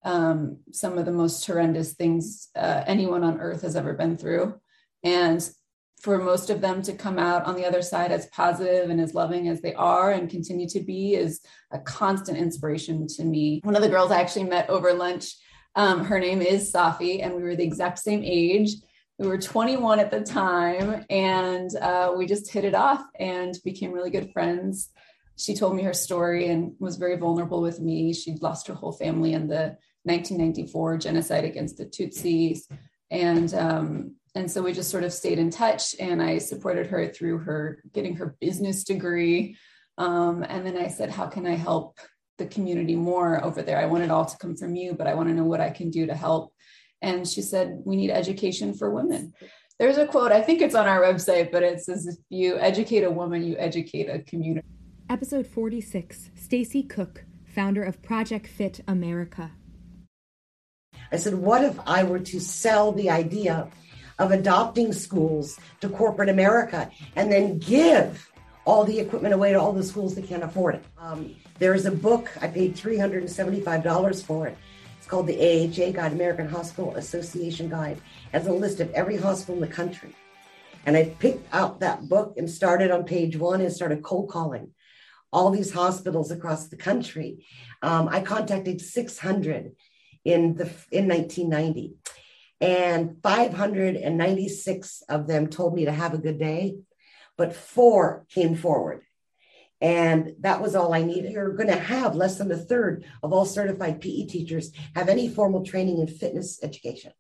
um, 0.04 0.58
some 0.72 0.98
of 0.98 1.06
the 1.06 1.12
most 1.12 1.46
horrendous 1.46 1.94
things 1.94 2.50
uh, 2.56 2.84
anyone 2.86 3.24
on 3.24 3.40
earth 3.40 3.62
has 3.62 3.76
ever 3.76 3.94
been 3.94 4.18
through. 4.18 4.60
And 5.04 5.48
for 6.04 6.18
most 6.18 6.50
of 6.50 6.60
them 6.60 6.82
to 6.82 6.92
come 6.92 7.18
out 7.18 7.46
on 7.46 7.56
the 7.56 7.66
other 7.66 7.82
side 7.82 8.12
as 8.12 8.26
positive 8.28 8.90
and 8.90 9.00
as 9.00 9.14
loving 9.14 9.48
as 9.48 9.62
they 9.62 9.74
are 9.74 10.12
and 10.12 10.30
continue 10.30 10.68
to 10.68 10.82
be 10.82 11.16
is 11.16 11.40
a 11.72 11.80
constant 11.80 12.38
inspiration 12.38 13.08
to 13.08 13.24
me. 13.24 13.62
One 13.64 13.78
of 13.78 13.82
the 13.82 13.88
girls 13.88 14.12
I 14.12 14.20
actually 14.20 14.44
met 14.44 14.70
over 14.70 14.94
lunch, 14.94 15.34
um, 15.76 16.04
her 16.04 16.20
name 16.20 16.42
is 16.42 16.74
Safi, 16.74 17.24
and 17.24 17.34
we 17.34 17.42
were 17.42 17.56
the 17.56 17.64
exact 17.64 18.00
same 18.00 18.22
age. 18.22 18.72
We 19.18 19.28
were 19.28 19.38
21 19.38 20.00
at 20.00 20.12
the 20.12 20.22
time, 20.22 21.06
and 21.10 21.74
uh, 21.78 22.12
we 22.18 22.26
just 22.26 22.52
hit 22.52 22.66
it 22.66 22.76
off 22.76 23.02
and 23.18 23.58
became 23.64 23.94
really 23.94 24.12
good 24.12 24.34
friends. 24.34 24.90
She 25.38 25.56
told 25.56 25.74
me 25.74 25.84
her 25.84 25.94
story 25.94 26.48
and 26.48 26.74
was 26.80 26.98
very 26.98 27.16
vulnerable 27.16 27.62
with 27.62 27.80
me. 27.80 28.14
She'd 28.14 28.42
lost 28.42 28.68
her 28.68 28.74
whole 28.74 28.92
family 28.92 29.34
in 29.34 29.48
the 29.48 29.78
1994 30.04 30.98
genocide 30.98 31.46
against 31.46 31.78
the 31.78 31.86
Tutsis. 31.86 32.64
And 33.10 33.54
um, 33.54 34.16
and 34.36 34.50
so 34.50 34.64
we 34.64 34.74
just 34.74 34.90
sort 34.90 35.04
of 35.04 35.14
stayed 35.14 35.40
in 35.40 35.50
touch 35.50 35.96
and 36.00 36.22
i 36.22 36.38
supported 36.38 36.88
her 36.88 37.08
through 37.08 37.40
her 37.40 37.82
getting 37.94 38.16
her 38.16 38.36
business 38.40 38.84
degree. 38.84 39.58
Um, 39.98 40.44
and 40.48 40.66
then 40.66 40.78
i 40.78 40.88
said 40.88 41.10
how 41.10 41.28
can 41.28 41.46
i 41.46 41.56
help 41.56 42.00
the 42.40 42.48
community 42.48 42.96
more 42.96 43.44
over 43.44 43.62
there? 43.62 43.78
I 43.78 43.86
want 43.86 44.04
it 44.04 44.10
all 44.10 44.26
to 44.26 44.38
come 44.38 44.56
from 44.56 44.76
you 44.76 44.94
but 44.94 45.08
i 45.08 45.14
want 45.14 45.30
to 45.30 45.36
know 45.36 45.44
what 45.44 45.62
i 45.62 45.70
can 45.70 45.90
do 45.92 46.08
to 46.08 46.16
help. 46.16 46.54
And 47.02 47.28
she 47.28 47.42
said 47.42 47.82
we 47.86 47.96
need 47.96 48.12
education 48.12 48.74
for 48.74 48.90
women. 48.90 49.34
There's 49.80 49.98
a 49.98 50.08
quote 50.08 50.32
i 50.32 50.42
think 50.42 50.62
it's 50.62 50.76
on 50.76 50.88
our 50.88 51.02
website 51.02 51.52
but 51.52 51.64
it 51.64 51.82
says 51.82 52.08
if 52.08 52.16
you 52.30 52.58
educate 52.58 53.04
a 53.04 53.12
woman 53.12 53.44
you 53.44 53.56
educate 53.58 54.10
a 54.10 54.20
community. 54.20 54.68
Episode 55.10 55.46
46 55.46 56.32
stacy 56.36 56.82
cook 56.82 57.26
founder 57.46 57.84
of 57.84 58.02
project 58.02 58.48
fit 58.48 58.82
america. 58.88 59.52
I 61.12 61.18
said 61.18 61.36
what 61.36 61.64
if 61.64 61.80
i 61.86 62.04
were 62.04 62.20
to 62.20 62.40
sell 62.40 62.94
the 62.94 63.12
idea 63.12 63.70
of 64.24 64.32
adopting 64.32 64.94
schools 64.94 65.60
to 65.82 65.90
corporate 65.90 66.30
America 66.30 66.90
and 67.16 67.32
then 67.32 67.60
give 67.60 68.30
all 68.66 68.86
the 68.86 69.00
equipment 69.00 69.34
away 69.34 69.52
to 69.52 69.60
all 69.60 69.74
the 69.74 69.84
schools 69.84 70.16
that 70.16 70.28
can't 70.28 70.44
afford 70.44 70.76
it. 70.76 70.86
Um, 70.98 71.36
there's 71.60 71.86
a 71.86 71.92
book, 71.92 72.32
I 72.42 72.48
paid 72.48 72.76
$375 72.76 74.24
for 74.24 74.48
it. 74.48 74.58
It's 74.98 75.08
called 75.08 75.28
the 75.28 75.38
AHA 75.38 75.92
Guide, 75.92 76.14
American 76.14 76.48
Hospital 76.48 76.96
Association 76.96 77.70
Guide. 77.70 78.00
Has 78.32 78.48
a 78.48 78.54
list 78.54 78.80
of 78.80 78.90
every 78.92 79.18
hospital 79.18 79.56
in 79.56 79.62
the 79.62 79.76
country. 79.76 80.16
And 80.86 80.96
I 80.96 81.16
picked 81.20 81.54
out 81.54 81.82
that 81.82 82.08
book 82.08 82.36
and 82.38 82.50
started 82.50 82.90
on 82.90 83.04
page 83.04 83.36
one 83.36 83.60
and 83.60 83.72
started 83.72 84.02
cold 84.02 84.30
calling 84.30 84.72
all 85.32 85.50
these 85.50 85.74
hospitals 85.74 86.32
across 86.32 86.68
the 86.68 86.78
country. 86.78 87.46
Um, 87.82 88.08
I 88.10 88.22
contacted 88.22 88.80
600 88.80 89.74
in 90.24 90.56
the 90.56 90.70
in 90.92 91.08
1990 91.10 91.96
and 92.64 93.18
596 93.22 95.04
of 95.10 95.28
them 95.28 95.48
told 95.48 95.76
me 95.76 95.84
to 95.84 95.92
have 95.92 96.14
a 96.14 96.18
good 96.18 96.40
day, 96.40 96.78
but 97.38 97.54
four 97.54 98.26
came 98.30 98.56
forward. 98.56 99.02
And 99.82 100.36
that 100.40 100.62
was 100.62 100.74
all 100.74 100.94
I 100.94 101.04
needed. 101.04 101.34
You're 101.34 101.58
going 101.58 101.68
to 101.68 101.76
have 101.76 102.16
less 102.16 102.38
than 102.38 102.50
a 102.50 102.58
third 102.58 103.04
of 103.22 103.34
all 103.34 103.44
certified 103.44 104.00
PE 104.00 104.28
teachers 104.28 104.72
have 104.96 105.10
any 105.10 105.28
formal 105.28 105.66
training 105.66 106.00
in 106.00 106.08
fitness 106.08 106.64
education. 106.64 107.12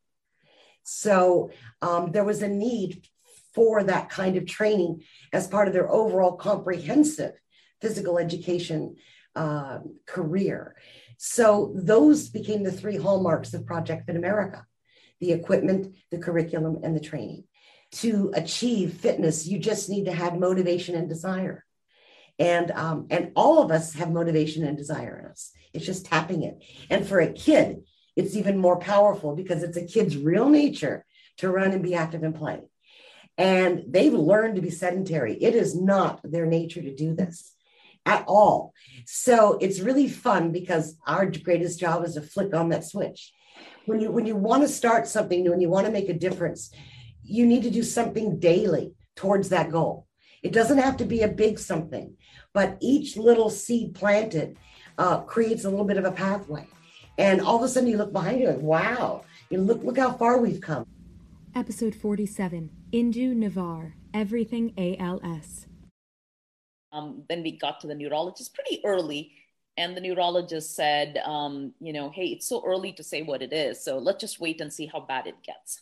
So 0.83 1.51
um, 1.81 2.13
there 2.13 2.23
was 2.23 2.41
a 2.41 2.47
need 2.47 3.05
for 3.53 3.83
that 3.83 4.09
kind 4.09 4.37
of 4.37 4.45
training 4.45 5.03
as 5.33 5.47
part 5.47 5.67
of 5.67 5.73
their 5.73 5.91
overall 5.91 6.37
comprehensive 6.37 7.33
physical 7.81 8.17
education 8.17 8.95
uh, 9.35 9.79
career. 10.05 10.77
So 11.17 11.73
those 11.75 12.29
became 12.29 12.63
the 12.63 12.71
three 12.71 12.95
hallmarks 12.95 13.53
of 13.53 13.65
Project 13.65 14.05
Fit 14.05 14.15
America 14.15 14.65
the 15.23 15.31
equipment, 15.31 15.95
the 16.11 16.17
curriculum, 16.17 16.79
and 16.83 16.95
the 16.95 16.99
training. 16.99 17.45
To 17.93 18.31
achieve 18.35 18.95
fitness, 18.95 19.47
you 19.47 19.57
just 19.57 19.89
need 19.89 20.05
to 20.05 20.11
have 20.11 20.37
motivation 20.37 20.95
and 20.95 21.07
desire. 21.07 21.63
And, 22.37 22.71
um, 22.71 23.07
and 23.09 23.31
all 23.35 23.63
of 23.63 23.71
us 23.71 23.93
have 23.93 24.11
motivation 24.11 24.65
and 24.65 24.77
desire 24.77 25.19
in 25.19 25.31
us. 25.31 25.51
It's 25.73 25.85
just 25.85 26.05
tapping 26.05 26.43
it. 26.43 26.61
And 26.89 27.07
for 27.07 27.19
a 27.19 27.31
kid, 27.31 27.83
it's 28.15 28.35
even 28.35 28.57
more 28.57 28.79
powerful 28.79 29.35
because 29.35 29.63
it's 29.63 29.77
a 29.77 29.85
kid's 29.85 30.17
real 30.17 30.49
nature 30.49 31.05
to 31.37 31.49
run 31.49 31.71
and 31.71 31.81
be 31.81 31.95
active 31.95 32.23
and 32.23 32.35
play. 32.35 32.61
And 33.37 33.85
they've 33.87 34.13
learned 34.13 34.55
to 34.55 34.61
be 34.61 34.69
sedentary. 34.69 35.35
It 35.35 35.55
is 35.55 35.79
not 35.79 36.19
their 36.23 36.45
nature 36.45 36.81
to 36.81 36.93
do 36.93 37.15
this 37.15 37.55
at 38.05 38.25
all. 38.27 38.73
So 39.05 39.57
it's 39.61 39.79
really 39.79 40.09
fun 40.09 40.51
because 40.51 40.95
our 41.07 41.25
greatest 41.25 41.79
job 41.79 42.03
is 42.03 42.15
to 42.15 42.21
flick 42.21 42.53
on 42.53 42.69
that 42.69 42.83
switch 42.83 43.31
when 43.85 43.99
you 43.99 44.11
when 44.11 44.25
you 44.25 44.35
want 44.35 44.61
to 44.61 44.67
start 44.67 45.07
something 45.07 45.43
new 45.43 45.53
and 45.53 45.61
you 45.61 45.69
want 45.69 45.85
to 45.85 45.91
make 45.91 46.09
a 46.09 46.13
difference 46.13 46.71
you 47.23 47.45
need 47.45 47.63
to 47.63 47.69
do 47.69 47.83
something 47.83 48.37
daily 48.37 48.93
towards 49.15 49.47
that 49.49 49.71
goal. 49.71 50.07
It 50.41 50.51
doesn't 50.51 50.77
have 50.77 50.97
to 50.97 51.05
be 51.05 51.21
a 51.21 51.27
big 51.27 51.59
something 51.59 52.15
but 52.53 52.77
each 52.81 53.17
little 53.17 53.49
seed 53.49 53.95
planted 53.95 54.57
uh, 54.97 55.21
creates 55.21 55.65
a 55.65 55.69
little 55.69 55.85
bit 55.85 55.97
of 55.97 56.05
a 56.05 56.11
pathway. 56.11 56.67
And 57.17 57.41
all 57.41 57.57
of 57.57 57.63
a 57.63 57.67
sudden 57.67 57.89
you 57.89 57.97
look 57.97 58.13
behind 58.13 58.39
you 58.39 58.47
like 58.47 58.61
wow 58.61 59.23
you 59.49 59.59
look 59.59 59.83
look 59.83 59.97
how 59.97 60.13
far 60.13 60.39
we've 60.39 60.61
come. 60.61 60.85
Episode 61.55 61.95
47 61.95 62.69
indu 62.91 63.35
navar 63.35 63.93
everything 64.13 64.73
als 64.77 65.67
um, 66.93 67.23
then 67.27 67.41
we 67.41 67.57
got 67.57 67.79
to 67.81 67.87
the 67.87 67.95
neurologist 67.95 68.53
pretty 68.53 68.79
early 68.85 69.31
and 69.77 69.97
the 69.97 70.01
neurologist 70.01 70.75
said 70.75 71.17
um, 71.25 71.73
you 71.79 71.93
know 71.93 72.09
hey 72.09 72.27
it's 72.27 72.47
so 72.47 72.63
early 72.65 72.91
to 72.93 73.03
say 73.03 73.21
what 73.21 73.41
it 73.41 73.53
is 73.53 73.83
so 73.83 73.97
let's 73.97 74.21
just 74.21 74.39
wait 74.39 74.61
and 74.61 74.71
see 74.71 74.85
how 74.85 74.99
bad 74.99 75.27
it 75.27 75.41
gets. 75.43 75.81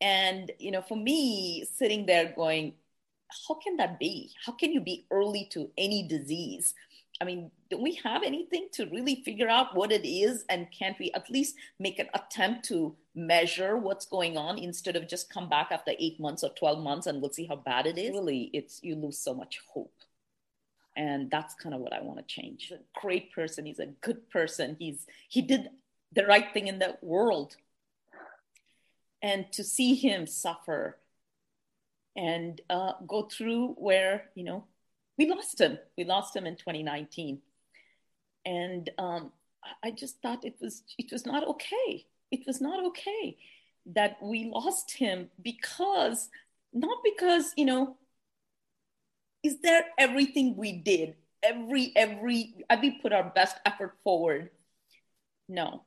And 0.00 0.50
you 0.58 0.70
know 0.70 0.82
for 0.82 0.96
me 0.96 1.64
sitting 1.64 2.06
there 2.06 2.32
going 2.34 2.74
how 3.48 3.54
can 3.54 3.78
that 3.78 3.98
be? 3.98 4.30
How 4.44 4.52
can 4.52 4.72
you 4.72 4.80
be 4.80 5.06
early 5.10 5.48
to 5.52 5.70
any 5.78 6.06
disease? 6.06 6.74
I 7.20 7.24
mean 7.24 7.50
do 7.70 7.80
we 7.80 7.94
have 8.04 8.22
anything 8.22 8.68
to 8.72 8.86
really 8.86 9.22
figure 9.24 9.48
out 9.48 9.74
what 9.76 9.92
it 9.92 10.06
is 10.06 10.44
and 10.48 10.66
can't 10.76 10.98
we 10.98 11.10
at 11.12 11.30
least 11.30 11.54
make 11.78 11.98
an 11.98 12.08
attempt 12.14 12.64
to 12.66 12.94
measure 13.14 13.76
what's 13.76 14.06
going 14.06 14.36
on 14.36 14.58
instead 14.58 14.96
of 14.96 15.08
just 15.08 15.32
come 15.32 15.48
back 15.48 15.68
after 15.70 15.92
eight 15.98 16.18
months 16.18 16.42
or 16.42 16.50
12 16.50 16.82
months 16.82 17.06
and 17.06 17.20
we'll 17.20 17.30
see 17.30 17.46
how 17.46 17.56
bad 17.56 17.86
it 17.86 17.98
is? 17.98 18.10
Really 18.10 18.50
it's 18.52 18.80
you 18.82 18.96
lose 18.96 19.18
so 19.18 19.34
much 19.34 19.60
hope 19.68 19.92
and 20.96 21.30
that's 21.30 21.54
kind 21.54 21.74
of 21.74 21.80
what 21.80 21.92
i 21.92 22.00
want 22.00 22.18
to 22.18 22.24
change. 22.24 22.68
He's 22.68 22.78
a 22.78 23.00
great 23.00 23.32
person. 23.32 23.66
He's 23.66 23.78
a 23.78 23.86
good 23.86 24.28
person. 24.30 24.76
He's 24.78 25.06
he 25.28 25.42
did 25.42 25.70
the 26.12 26.26
right 26.26 26.52
thing 26.52 26.66
in 26.66 26.78
the 26.78 26.96
world. 27.02 27.56
And 29.22 29.50
to 29.52 29.62
see 29.62 29.94
him 29.94 30.26
suffer 30.26 30.98
and 32.16 32.60
uh, 32.68 32.94
go 33.06 33.22
through 33.22 33.74
where 33.78 34.24
you 34.34 34.44
know 34.44 34.64
we 35.16 35.28
lost 35.28 35.60
him. 35.60 35.78
We 35.96 36.04
lost 36.04 36.34
him 36.36 36.46
in 36.46 36.56
2019 36.56 37.40
and 38.44 38.90
um, 38.98 39.32
i 39.84 39.90
just 39.90 40.20
thought 40.20 40.44
it 40.44 40.56
was 40.60 40.82
it 40.98 41.10
was 41.12 41.26
not 41.26 41.46
okay. 41.46 42.06
It 42.30 42.46
was 42.46 42.60
not 42.60 42.84
okay 42.86 43.36
that 43.86 44.16
we 44.22 44.44
lost 44.44 44.92
him 44.92 45.28
because 45.42 46.30
not 46.72 46.98
because 47.04 47.52
you 47.56 47.66
know 47.66 47.96
is 49.42 49.60
there 49.60 49.84
everything 49.98 50.56
we 50.56 50.72
did? 50.72 51.16
Every 51.42 51.92
every 51.96 52.54
have 52.70 52.80
we 52.80 52.92
put 53.00 53.12
our 53.12 53.30
best 53.34 53.56
effort 53.66 53.96
forward? 54.04 54.50
No. 55.48 55.84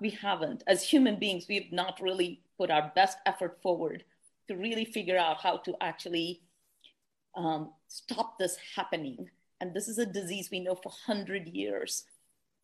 We 0.00 0.10
haven't. 0.10 0.62
As 0.66 0.82
human 0.82 1.18
beings 1.18 1.46
we 1.48 1.56
have 1.56 1.72
not 1.72 2.00
really 2.00 2.42
put 2.56 2.70
our 2.70 2.92
best 2.94 3.18
effort 3.26 3.60
forward 3.62 4.04
to 4.48 4.56
really 4.56 4.84
figure 4.84 5.18
out 5.18 5.40
how 5.40 5.58
to 5.58 5.74
actually 5.80 6.42
um, 7.34 7.72
stop 7.88 8.38
this 8.38 8.56
happening. 8.76 9.30
And 9.60 9.74
this 9.74 9.88
is 9.88 9.98
a 9.98 10.06
disease 10.06 10.50
we 10.50 10.60
know 10.60 10.74
for 10.74 10.92
100 11.06 11.48
years. 11.48 12.04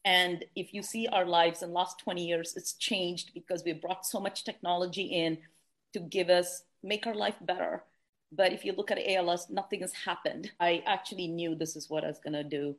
And 0.04 0.44
if 0.54 0.75
you 0.75 0.82
see 0.82 1.06
our 1.06 1.25
lives 1.25 1.62
in 1.62 1.70
the 1.70 1.75
last 1.75 1.99
20 2.00 2.25
years, 2.25 2.54
it's 2.56 2.75
changed 2.75 3.32
because 3.34 3.64
we 3.64 3.73
brought 3.73 4.04
so 4.04 4.20
much 4.20 4.44
technology 4.44 5.04
in 5.04 5.38
to 5.94 6.00
give 6.00 6.28
us, 6.28 6.64
make 6.82 7.06
our 7.06 7.14
life 7.14 7.37
better. 7.40 7.84
But 8.36 8.52
if 8.52 8.64
you 8.64 8.72
look 8.72 8.90
at 8.90 8.98
ALS, 8.98 9.48
nothing 9.50 9.80
has 9.80 9.92
happened. 9.92 10.50
I 10.58 10.82
actually 10.86 11.28
knew 11.28 11.54
this 11.54 11.76
is 11.76 11.88
what 11.88 12.04
I 12.04 12.08
was 12.08 12.18
going 12.18 12.32
to 12.32 12.44
do. 12.44 12.76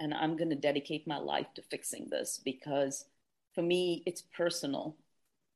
And 0.00 0.14
I'm 0.14 0.36
going 0.36 0.50
to 0.50 0.56
dedicate 0.56 1.06
my 1.06 1.18
life 1.18 1.48
to 1.54 1.62
fixing 1.62 2.08
this 2.08 2.40
because 2.42 3.04
for 3.54 3.62
me, 3.62 4.02
it's 4.06 4.22
personal. 4.36 4.96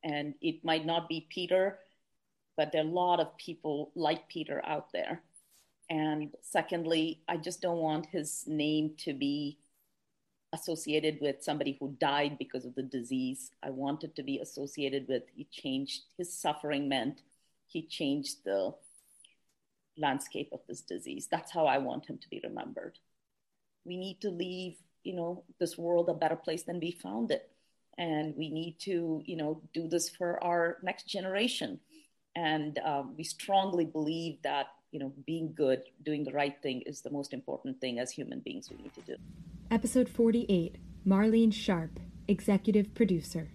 And 0.04 0.34
it 0.42 0.64
might 0.64 0.84
not 0.84 1.08
be 1.08 1.28
Peter, 1.30 1.78
but 2.56 2.72
there 2.72 2.82
are 2.82 2.88
a 2.88 2.90
lot 2.90 3.20
of 3.20 3.36
people 3.36 3.92
like 3.94 4.28
Peter 4.28 4.60
out 4.66 4.92
there. 4.92 5.22
And 5.88 6.34
secondly, 6.42 7.20
I 7.28 7.36
just 7.36 7.62
don't 7.62 7.78
want 7.78 8.06
his 8.06 8.44
name 8.46 8.94
to 8.98 9.14
be 9.14 9.58
associated 10.52 11.18
with 11.20 11.42
somebody 11.42 11.76
who 11.78 11.96
died 11.98 12.36
because 12.38 12.64
of 12.64 12.74
the 12.74 12.82
disease. 12.82 13.50
I 13.62 13.70
wanted 13.70 14.10
it 14.10 14.16
to 14.16 14.22
be 14.22 14.40
associated 14.40 15.08
with 15.08 15.22
he 15.34 15.44
changed 15.44 16.02
his 16.18 16.32
suffering 16.32 16.88
meant 16.88 17.22
he 17.66 17.82
changed 17.82 18.44
the 18.44 18.74
landscape 19.96 20.50
of 20.52 20.60
this 20.68 20.80
disease. 20.80 21.28
That's 21.30 21.52
how 21.52 21.66
I 21.66 21.78
want 21.78 22.06
him 22.06 22.18
to 22.18 22.28
be 22.28 22.40
remembered. 22.42 22.98
We 23.84 23.96
need 23.96 24.20
to 24.22 24.30
leave, 24.30 24.76
you 25.04 25.14
know, 25.14 25.44
this 25.58 25.76
world 25.76 26.08
a 26.08 26.14
better 26.14 26.36
place 26.36 26.62
than 26.62 26.80
we 26.80 26.92
found 26.92 27.30
it. 27.30 27.50
And 27.98 28.34
we 28.36 28.48
need 28.48 28.78
to, 28.80 29.22
you 29.24 29.36
know, 29.36 29.62
do 29.74 29.86
this 29.88 30.08
for 30.08 30.42
our 30.42 30.78
next 30.82 31.08
generation. 31.08 31.80
And 32.34 32.78
um, 32.78 33.14
we 33.16 33.24
strongly 33.24 33.84
believe 33.84 34.40
that 34.42 34.68
you 34.92 34.98
know, 34.98 35.12
being 35.26 35.52
good, 35.54 35.82
doing 36.02 36.22
the 36.22 36.32
right 36.32 36.54
thing 36.62 36.82
is 36.82 37.00
the 37.00 37.10
most 37.10 37.32
important 37.32 37.80
thing 37.80 37.98
as 37.98 38.10
human 38.10 38.40
beings 38.40 38.70
we 38.70 38.76
need 38.76 38.94
to 38.94 39.00
do. 39.00 39.16
Episode 39.70 40.08
48 40.08 40.76
Marlene 41.06 41.52
Sharp, 41.52 41.98
Executive 42.28 42.94
Producer. 42.94 43.48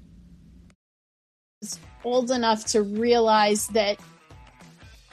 I 1.64 1.68
old 2.04 2.32
enough 2.32 2.66
to 2.66 2.82
realize 2.82 3.68
that 3.70 4.00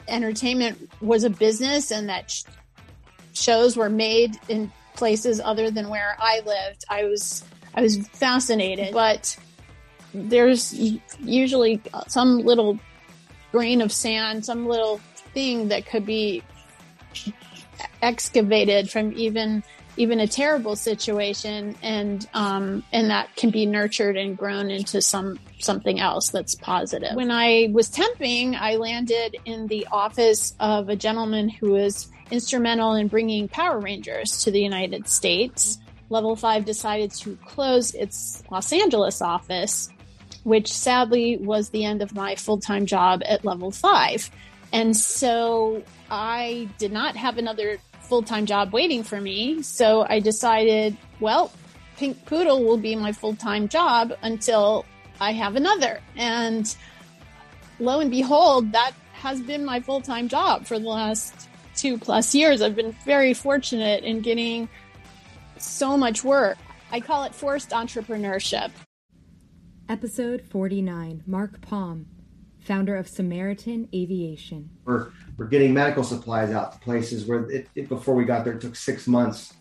entertainment 0.08 0.90
was 1.00 1.24
a 1.24 1.30
business 1.30 1.90
and 1.90 2.08
that 2.08 2.30
sh- 2.30 2.44
shows 3.32 3.76
were 3.76 3.90
made 3.90 4.38
in 4.48 4.72
places 4.94 5.40
other 5.40 5.70
than 5.70 5.88
where 5.88 6.16
I 6.18 6.40
lived. 6.46 6.84
I 6.88 7.04
was 7.04 7.44
I 7.74 7.82
was 7.82 8.06
fascinated, 8.08 8.94
but 8.94 9.36
there's 10.12 10.72
usually 11.18 11.82
some 12.06 12.38
little 12.38 12.78
grain 13.50 13.80
of 13.80 13.92
sand, 13.92 14.44
some 14.44 14.66
little 14.66 15.00
thing 15.32 15.68
that 15.68 15.86
could 15.86 16.06
be 16.06 16.42
excavated 18.02 18.90
from 18.90 19.12
even 19.14 19.62
even 19.96 20.20
a 20.20 20.26
terrible 20.26 20.76
situation 20.76 21.76
and 21.82 22.28
um, 22.34 22.84
and 22.92 23.10
that 23.10 23.34
can 23.36 23.50
be 23.50 23.66
nurtured 23.66 24.16
and 24.16 24.36
grown 24.36 24.70
into 24.70 25.00
some 25.00 25.38
something 25.64 26.00
else 26.00 26.28
that's 26.28 26.54
positive. 26.54 27.14
When 27.14 27.30
I 27.30 27.68
was 27.72 27.90
temping, 27.90 28.54
I 28.54 28.76
landed 28.76 29.36
in 29.44 29.66
the 29.66 29.86
office 29.90 30.54
of 30.60 30.88
a 30.88 30.96
gentleman 30.96 31.48
who 31.48 31.72
was 31.72 32.08
instrumental 32.30 32.94
in 32.94 33.08
bringing 33.08 33.48
Power 33.48 33.80
Rangers 33.80 34.42
to 34.44 34.50
the 34.50 34.60
United 34.60 35.08
States. 35.08 35.78
Level 36.10 36.36
5 36.36 36.64
decided 36.64 37.10
to 37.12 37.36
close 37.46 37.94
its 37.94 38.42
Los 38.50 38.72
Angeles 38.72 39.22
office, 39.22 39.88
which 40.44 40.72
sadly 40.72 41.38
was 41.38 41.70
the 41.70 41.84
end 41.84 42.02
of 42.02 42.14
my 42.14 42.34
full-time 42.36 42.86
job 42.86 43.22
at 43.24 43.44
Level 43.44 43.70
5. 43.70 44.30
And 44.72 44.96
so 44.96 45.82
I 46.10 46.68
did 46.78 46.92
not 46.92 47.16
have 47.16 47.38
another 47.38 47.78
full 48.00 48.22
time 48.22 48.46
job 48.46 48.72
waiting 48.72 49.02
for 49.02 49.20
me. 49.20 49.62
So 49.62 50.06
I 50.08 50.20
decided, 50.20 50.96
well, 51.20 51.50
Pink 51.96 52.24
Poodle 52.26 52.64
will 52.64 52.76
be 52.76 52.96
my 52.96 53.12
full 53.12 53.34
time 53.34 53.68
job 53.68 54.12
until 54.22 54.84
I 55.20 55.32
have 55.32 55.56
another. 55.56 56.00
And 56.16 56.74
lo 57.78 58.00
and 58.00 58.10
behold, 58.10 58.72
that 58.72 58.92
has 59.12 59.40
been 59.40 59.64
my 59.64 59.80
full 59.80 60.00
time 60.00 60.28
job 60.28 60.66
for 60.66 60.78
the 60.78 60.88
last 60.88 61.48
two 61.76 61.98
plus 61.98 62.34
years. 62.34 62.62
I've 62.62 62.76
been 62.76 62.92
very 63.04 63.34
fortunate 63.34 64.04
in 64.04 64.20
getting 64.20 64.68
so 65.58 65.96
much 65.96 66.24
work. 66.24 66.58
I 66.90 67.00
call 67.00 67.24
it 67.24 67.34
forced 67.34 67.70
entrepreneurship. 67.70 68.70
Episode 69.88 70.42
49 70.50 71.22
Mark 71.26 71.60
Palm 71.60 72.06
founder 72.64 72.96
of 72.96 73.06
Samaritan 73.06 73.88
Aviation. 73.94 74.70
We're, 74.84 75.10
we're 75.36 75.46
getting 75.46 75.74
medical 75.74 76.02
supplies 76.02 76.50
out 76.50 76.72
to 76.72 76.78
places 76.78 77.26
where 77.26 77.48
it, 77.50 77.68
it, 77.74 77.88
before 77.88 78.14
we 78.14 78.24
got 78.24 78.44
there, 78.44 78.54
it 78.54 78.60
took 78.60 78.74
six 78.74 79.06
months 79.06 79.52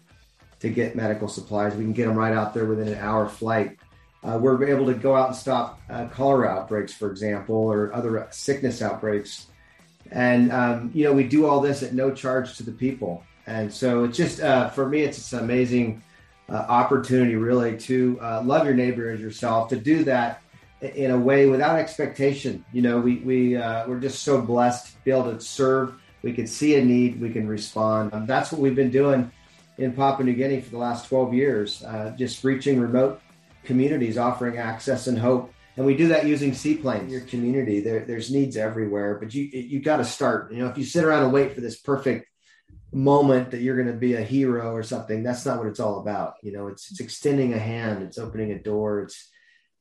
to 0.62 0.70
get 0.70 0.96
medical 0.96 1.28
supplies. 1.28 1.76
We 1.76 1.84
can 1.84 1.94
get 1.94 2.08
them 2.08 2.16
right 2.16 2.34
out 2.34 2.54
there 2.54 2.66
within 2.66 2.88
an 2.88 2.98
hour 2.98 3.28
flight. 3.28 3.78
Uh, 4.24 4.38
we're 4.42 4.64
able 4.66 4.86
to 4.86 4.94
go 4.94 5.16
out 5.16 5.28
and 5.28 5.36
stop 5.36 5.82
uh, 5.90 6.06
cholera 6.08 6.48
outbreaks, 6.48 6.94
for 6.94 7.12
example, 7.12 7.56
or 7.56 7.94
other 7.94 8.26
sickness 8.32 8.82
outbreaks. 8.82 9.48
And, 10.12 10.52
um, 10.52 10.92
you 10.94 11.04
know, 11.04 11.14
we 11.14 11.26
do 11.26 11.46
all 11.46 11.60
this 11.60 11.84
at 11.84 11.94
no 11.94 12.12
charge 12.12 12.56
to 12.58 12.64
the 12.64 12.72
people. 12.72 13.24
And 13.48 13.74
so 13.74 14.06
it's 14.06 14.16
just, 14.16 14.40
uh, 14.40 14.70
for 14.70 14.88
me, 14.88 15.02
it's, 15.02 15.34
an 15.34 15.40
amazing 15.40 16.02
uh, 16.50 16.54
opportunity, 16.54 17.36
really, 17.36 17.78
to 17.80 18.18
uh, 18.22 18.42
love 18.46 18.66
your 18.66 18.76
neighbor 18.76 19.10
as 19.10 19.20
yourself, 19.20 19.70
to 19.70 19.76
do 19.76 20.04
that 20.06 20.42
in 20.82 21.12
a 21.12 21.18
way 21.18 21.48
without 21.48 21.78
expectation. 21.78 22.64
You 22.72 22.82
know, 22.82 23.00
we 23.00 23.18
we 23.18 23.56
uh, 23.56 23.88
we're 23.88 24.00
just 24.00 24.24
so 24.24 24.42
blessed 24.42 24.94
to 24.94 25.04
be 25.04 25.12
able 25.12 25.32
to 25.32 25.40
serve. 25.40 25.96
We 26.22 26.34
can 26.34 26.48
see 26.48 26.76
a 26.76 26.84
need, 26.84 27.20
we 27.20 27.32
can 27.32 27.48
respond. 27.48 28.12
That's 28.28 28.52
what 28.52 28.62
we've 28.62 28.76
been 28.76 28.92
doing 28.92 29.32
in 29.78 29.94
Papua 29.94 30.26
New 30.26 30.34
Guinea 30.34 30.62
for 30.62 30.70
the 30.70 30.78
last 30.78 31.08
12 31.08 31.34
years, 31.34 31.84
just 32.18 32.44
reaching 32.44 32.80
remote 32.80 33.22
communities, 33.64 34.18
offering 34.18 34.58
access 34.58 35.08
and 35.08 35.18
hope. 35.18 35.54
And 35.76 35.86
we 35.86 35.96
do 35.96 36.10
that 36.10 36.28
using 36.28 36.54
seaplanes. 36.54 37.12
Your 37.12 37.22
community, 37.22 37.80
there, 37.80 38.06
there's 38.06 38.32
needs 38.32 38.58
everywhere, 38.58 39.18
but 39.20 39.34
you 39.34 39.44
you 39.44 39.82
got 39.82 39.98
to 39.98 40.06
start. 40.06 40.52
You 40.52 40.60
know, 40.60 40.68
if 40.68 40.78
you 40.78 40.86
sit 40.86 41.04
around 41.04 41.24
and 41.24 41.34
wait 41.34 41.56
for 41.56 41.62
this 41.62 41.80
perfect 41.80 42.28
moment 42.92 43.50
that 43.52 43.62
you're 43.62 43.76
going 43.76 43.92
to 43.92 44.00
be 44.00 44.14
a 44.14 44.22
hero 44.22 44.72
or 44.72 44.84
something, 44.84 45.24
that's 45.24 45.46
not 45.46 45.58
what 45.58 45.68
it's 45.68 45.80
all 45.80 46.00
about. 46.00 46.36
You 46.44 46.52
know, 46.52 46.68
it's 46.68 46.92
it's 46.92 47.00
extending 47.00 47.54
a 47.54 47.60
hand, 47.60 48.04
it's 48.04 48.20
opening 48.20 48.52
a 48.52 48.62
door, 48.62 49.02
it's 49.02 49.32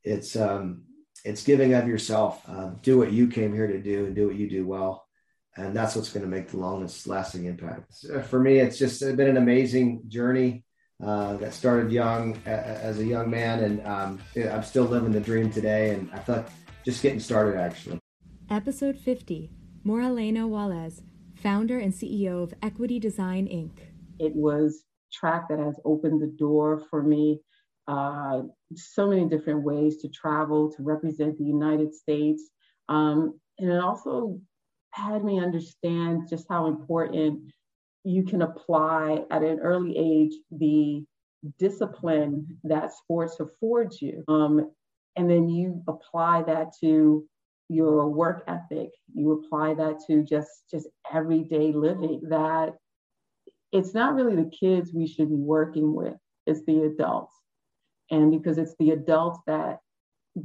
it's 0.03 0.35
um, 0.35 0.85
it's 1.25 1.45
giving 1.45 1.75
of 1.75 1.87
yourself. 1.87 2.43
Uh, 2.49 2.71
do 2.81 2.97
what 2.97 3.13
you 3.13 3.29
came 3.29 3.53
here 3.53 3.67
to 3.67 3.81
do 3.81 4.07
and 4.07 4.15
do 4.15 4.27
what 4.27 4.37
you 4.37 4.49
do 4.49 4.67
well. 4.67 5.07
And 5.55 5.77
that's 5.77 5.95
what's 5.95 6.11
going 6.11 6.25
to 6.25 6.31
make 6.31 6.49
the 6.49 6.57
longest 6.57 7.07
lasting 7.07 7.45
impact. 7.45 7.93
For 8.29 8.41
me, 8.41 8.59
it's 8.59 8.79
just 8.79 9.01
been 9.01 9.29
an 9.29 9.37
amazing 9.37 10.05
journey 10.09 10.65
uh, 11.03 11.37
that 11.37 11.53
started 11.53 11.91
young 11.91 12.41
as 12.47 12.99
a 12.99 13.05
young 13.05 13.31
man. 13.31 13.65
And 13.65 13.87
um, 13.87 14.21
I'm 14.37 14.63
still 14.63 14.85
living 14.85 15.13
the 15.13 15.21
dream 15.21 15.51
today. 15.51 15.91
And 15.91 16.11
I 16.13 16.19
thought 16.19 16.49
just 16.85 17.03
getting 17.03 17.21
started, 17.21 17.59
actually. 17.59 17.99
Episode 18.51 18.99
50 18.99 19.51
Moralena 19.85 20.47
Juarez, 20.47 21.03
founder 21.35 21.79
and 21.79 21.93
CEO 21.93 22.43
of 22.43 22.55
Equity 22.63 22.99
Design 22.99 23.47
Inc. 23.47 23.73
It 24.19 24.35
was 24.35 24.85
track 25.13 25.49
that 25.49 25.59
has 25.59 25.79
opened 25.85 26.23
the 26.23 26.27
door 26.39 26.83
for 26.89 27.03
me 27.03 27.41
uh, 27.89 28.43
so 28.75 29.09
many 29.09 29.29
different 29.29 29.63
ways 29.63 29.99
to 29.99 30.09
travel, 30.09 30.73
to 30.73 30.83
represent 30.83 31.37
the 31.37 31.45
United 31.45 31.95
States. 31.95 32.51
Um, 32.89 33.39
and 33.59 33.71
it 33.71 33.81
also 33.81 34.41
had 34.91 35.25
me 35.25 35.41
understand 35.41 36.29
just 36.29 36.47
how 36.49 36.67
important 36.67 37.51
you 38.05 38.25
can 38.25 38.43
apply 38.43 39.25
at 39.31 39.43
an 39.43 39.61
early 39.61 39.97
age 39.97 40.33
the 40.51 41.05
discipline 41.59 42.59
that 42.65 42.93
sports 42.93 43.39
affords 43.41 44.01
you. 44.01 44.25
Um, 44.29 44.71
and 45.17 45.31
then 45.31 45.49
you 45.49 45.83
apply 45.89 46.43
that 46.45 46.73
to 46.81 47.25
your 47.69 48.09
work 48.09 48.45
ethic. 48.49 48.91
You 49.15 49.33
apply 49.33 49.75
that 49.75 50.01
to 50.07 50.23
just 50.25 50.51
just 50.71 50.89
everyday 51.13 51.73
living. 51.73 52.23
That 52.29 52.75
it's 53.73 53.95
not 53.95 54.15
really 54.15 54.37
the 54.37 54.51
kids 54.51 54.93
we 54.95 55.07
should 55.07 55.29
be 55.29 55.37
working 55.37 55.95
with; 55.95 56.17
it's 56.47 56.65
the 56.67 56.83
adults 56.83 57.35
and 58.13 58.31
because 58.31 58.59
it's 58.59 58.75
the 58.79 58.91
adults 58.91 59.41
that 59.47 59.81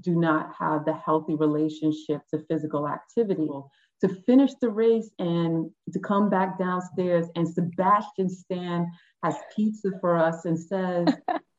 do 0.01 0.15
not 0.15 0.51
have 0.57 0.85
the 0.85 0.93
healthy 0.93 1.35
relationship 1.35 2.21
to 2.33 2.43
physical 2.49 2.87
activity. 2.87 3.49
To 4.01 4.09
finish 4.27 4.51
the 4.61 4.69
race 4.69 5.09
and 5.17 5.71
to 5.91 5.99
come 5.99 6.29
back 6.29 6.59
downstairs, 6.59 7.27
and 7.35 7.47
Sebastian 7.47 8.29
Stan 8.29 8.91
has 9.23 9.35
pizza 9.55 9.91
for 9.99 10.17
us 10.17 10.45
and 10.45 10.59
says, 10.59 11.07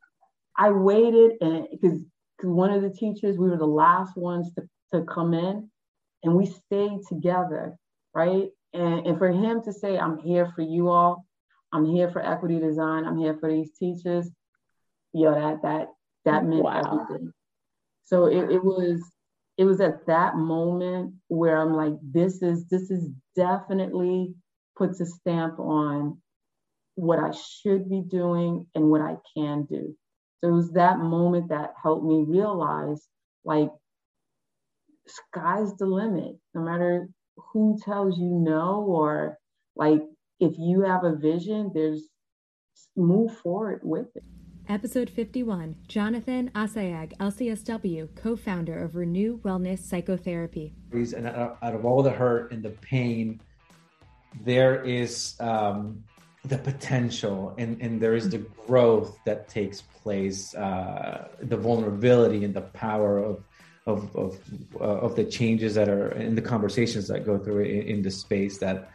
I 0.57 0.69
waited, 0.71 1.33
and 1.41 1.67
because 1.71 1.99
one 2.41 2.71
of 2.71 2.81
the 2.81 2.89
teachers, 2.89 3.37
we 3.37 3.49
were 3.49 3.57
the 3.57 3.65
last 3.65 4.15
ones 4.15 4.53
to, 4.55 4.67
to 4.93 5.03
come 5.05 5.33
in, 5.33 5.69
and 6.23 6.35
we 6.35 6.45
stayed 6.45 6.99
together, 7.07 7.75
right? 8.13 8.47
And, 8.73 9.05
and 9.05 9.17
for 9.17 9.29
him 9.29 9.61
to 9.63 9.73
say, 9.73 9.97
I'm 9.97 10.17
here 10.17 10.51
for 10.55 10.61
you 10.61 10.89
all, 10.89 11.25
I'm 11.71 11.85
here 11.85 12.09
for 12.09 12.25
equity 12.25 12.59
design, 12.59 13.05
I'm 13.05 13.17
here 13.17 13.37
for 13.39 13.49
these 13.51 13.71
teachers, 13.77 14.29
yo, 15.13 15.33
that 15.33 15.61
that 15.63 15.87
that 16.25 16.45
meant 16.45 16.63
wow. 16.63 16.81
everything. 16.81 17.31
So 18.05 18.25
it, 18.25 18.51
it 18.51 18.63
was 18.63 19.01
it 19.59 19.65
was 19.65 19.81
at 19.81 20.07
that 20.07 20.37
moment 20.37 21.15
where 21.27 21.57
I'm 21.57 21.73
like, 21.73 21.95
this 22.01 22.41
is 22.41 22.65
this 22.67 22.89
is 22.89 23.09
definitely 23.35 24.33
puts 24.77 25.01
a 25.01 25.05
stamp 25.05 25.59
on 25.59 26.21
what 26.95 27.19
I 27.19 27.31
should 27.31 27.89
be 27.89 28.01
doing 28.01 28.67
and 28.73 28.89
what 28.89 29.01
I 29.01 29.17
can 29.35 29.65
do. 29.65 29.93
So 30.39 30.49
it 30.49 30.53
was 30.53 30.71
that 30.71 30.99
moment 30.99 31.49
that 31.49 31.73
helped 31.83 32.05
me 32.05 32.23
realize 32.25 33.05
like 33.43 33.69
sky's 35.07 35.75
the 35.75 35.87
limit. 35.87 36.37
No 36.53 36.61
matter 36.61 37.09
who 37.51 37.77
tells 37.83 38.17
you 38.17 38.29
no 38.29 38.85
or 38.87 39.37
like 39.75 40.01
if 40.39 40.53
you 40.57 40.83
have 40.83 41.03
a 41.03 41.17
vision, 41.17 41.71
there's 41.73 42.07
move 42.95 43.35
forward 43.39 43.81
with 43.83 44.07
it. 44.15 44.23
Episode 44.69 45.09
51 45.09 45.75
Jonathan 45.87 46.51
Asayag, 46.53 47.17
LCSW, 47.17 48.07
co 48.13 48.35
founder 48.35 48.77
of 48.77 48.95
Renew 48.95 49.39
Wellness 49.39 49.79
Psychotherapy. 49.79 50.75
And 50.91 51.25
out 51.25 51.57
of 51.73 51.85
all 51.85 52.03
the 52.03 52.11
hurt 52.11 52.51
and 52.51 52.61
the 52.61 52.69
pain, 52.69 53.41
there 54.43 54.83
is 54.83 55.35
um, 55.39 56.03
the 56.45 56.59
potential 56.59 57.55
and, 57.57 57.81
and 57.81 57.99
there 57.99 58.13
is 58.13 58.29
the 58.29 58.45
growth 58.67 59.17
that 59.25 59.49
takes 59.49 59.81
place, 59.81 60.53
uh, 60.53 61.29
the 61.41 61.57
vulnerability 61.57 62.45
and 62.45 62.53
the 62.53 62.61
power 62.61 63.17
of 63.17 63.43
of 63.87 64.15
of, 64.15 64.39
uh, 64.79 64.83
of 64.83 65.15
the 65.15 65.23
changes 65.23 65.73
that 65.73 65.89
are 65.89 66.11
in 66.11 66.35
the 66.35 66.43
conversations 66.43 67.07
that 67.07 67.25
go 67.25 67.39
through 67.39 67.63
in, 67.63 67.87
in 67.87 68.01
the 68.03 68.11
space 68.11 68.59
that 68.59 68.91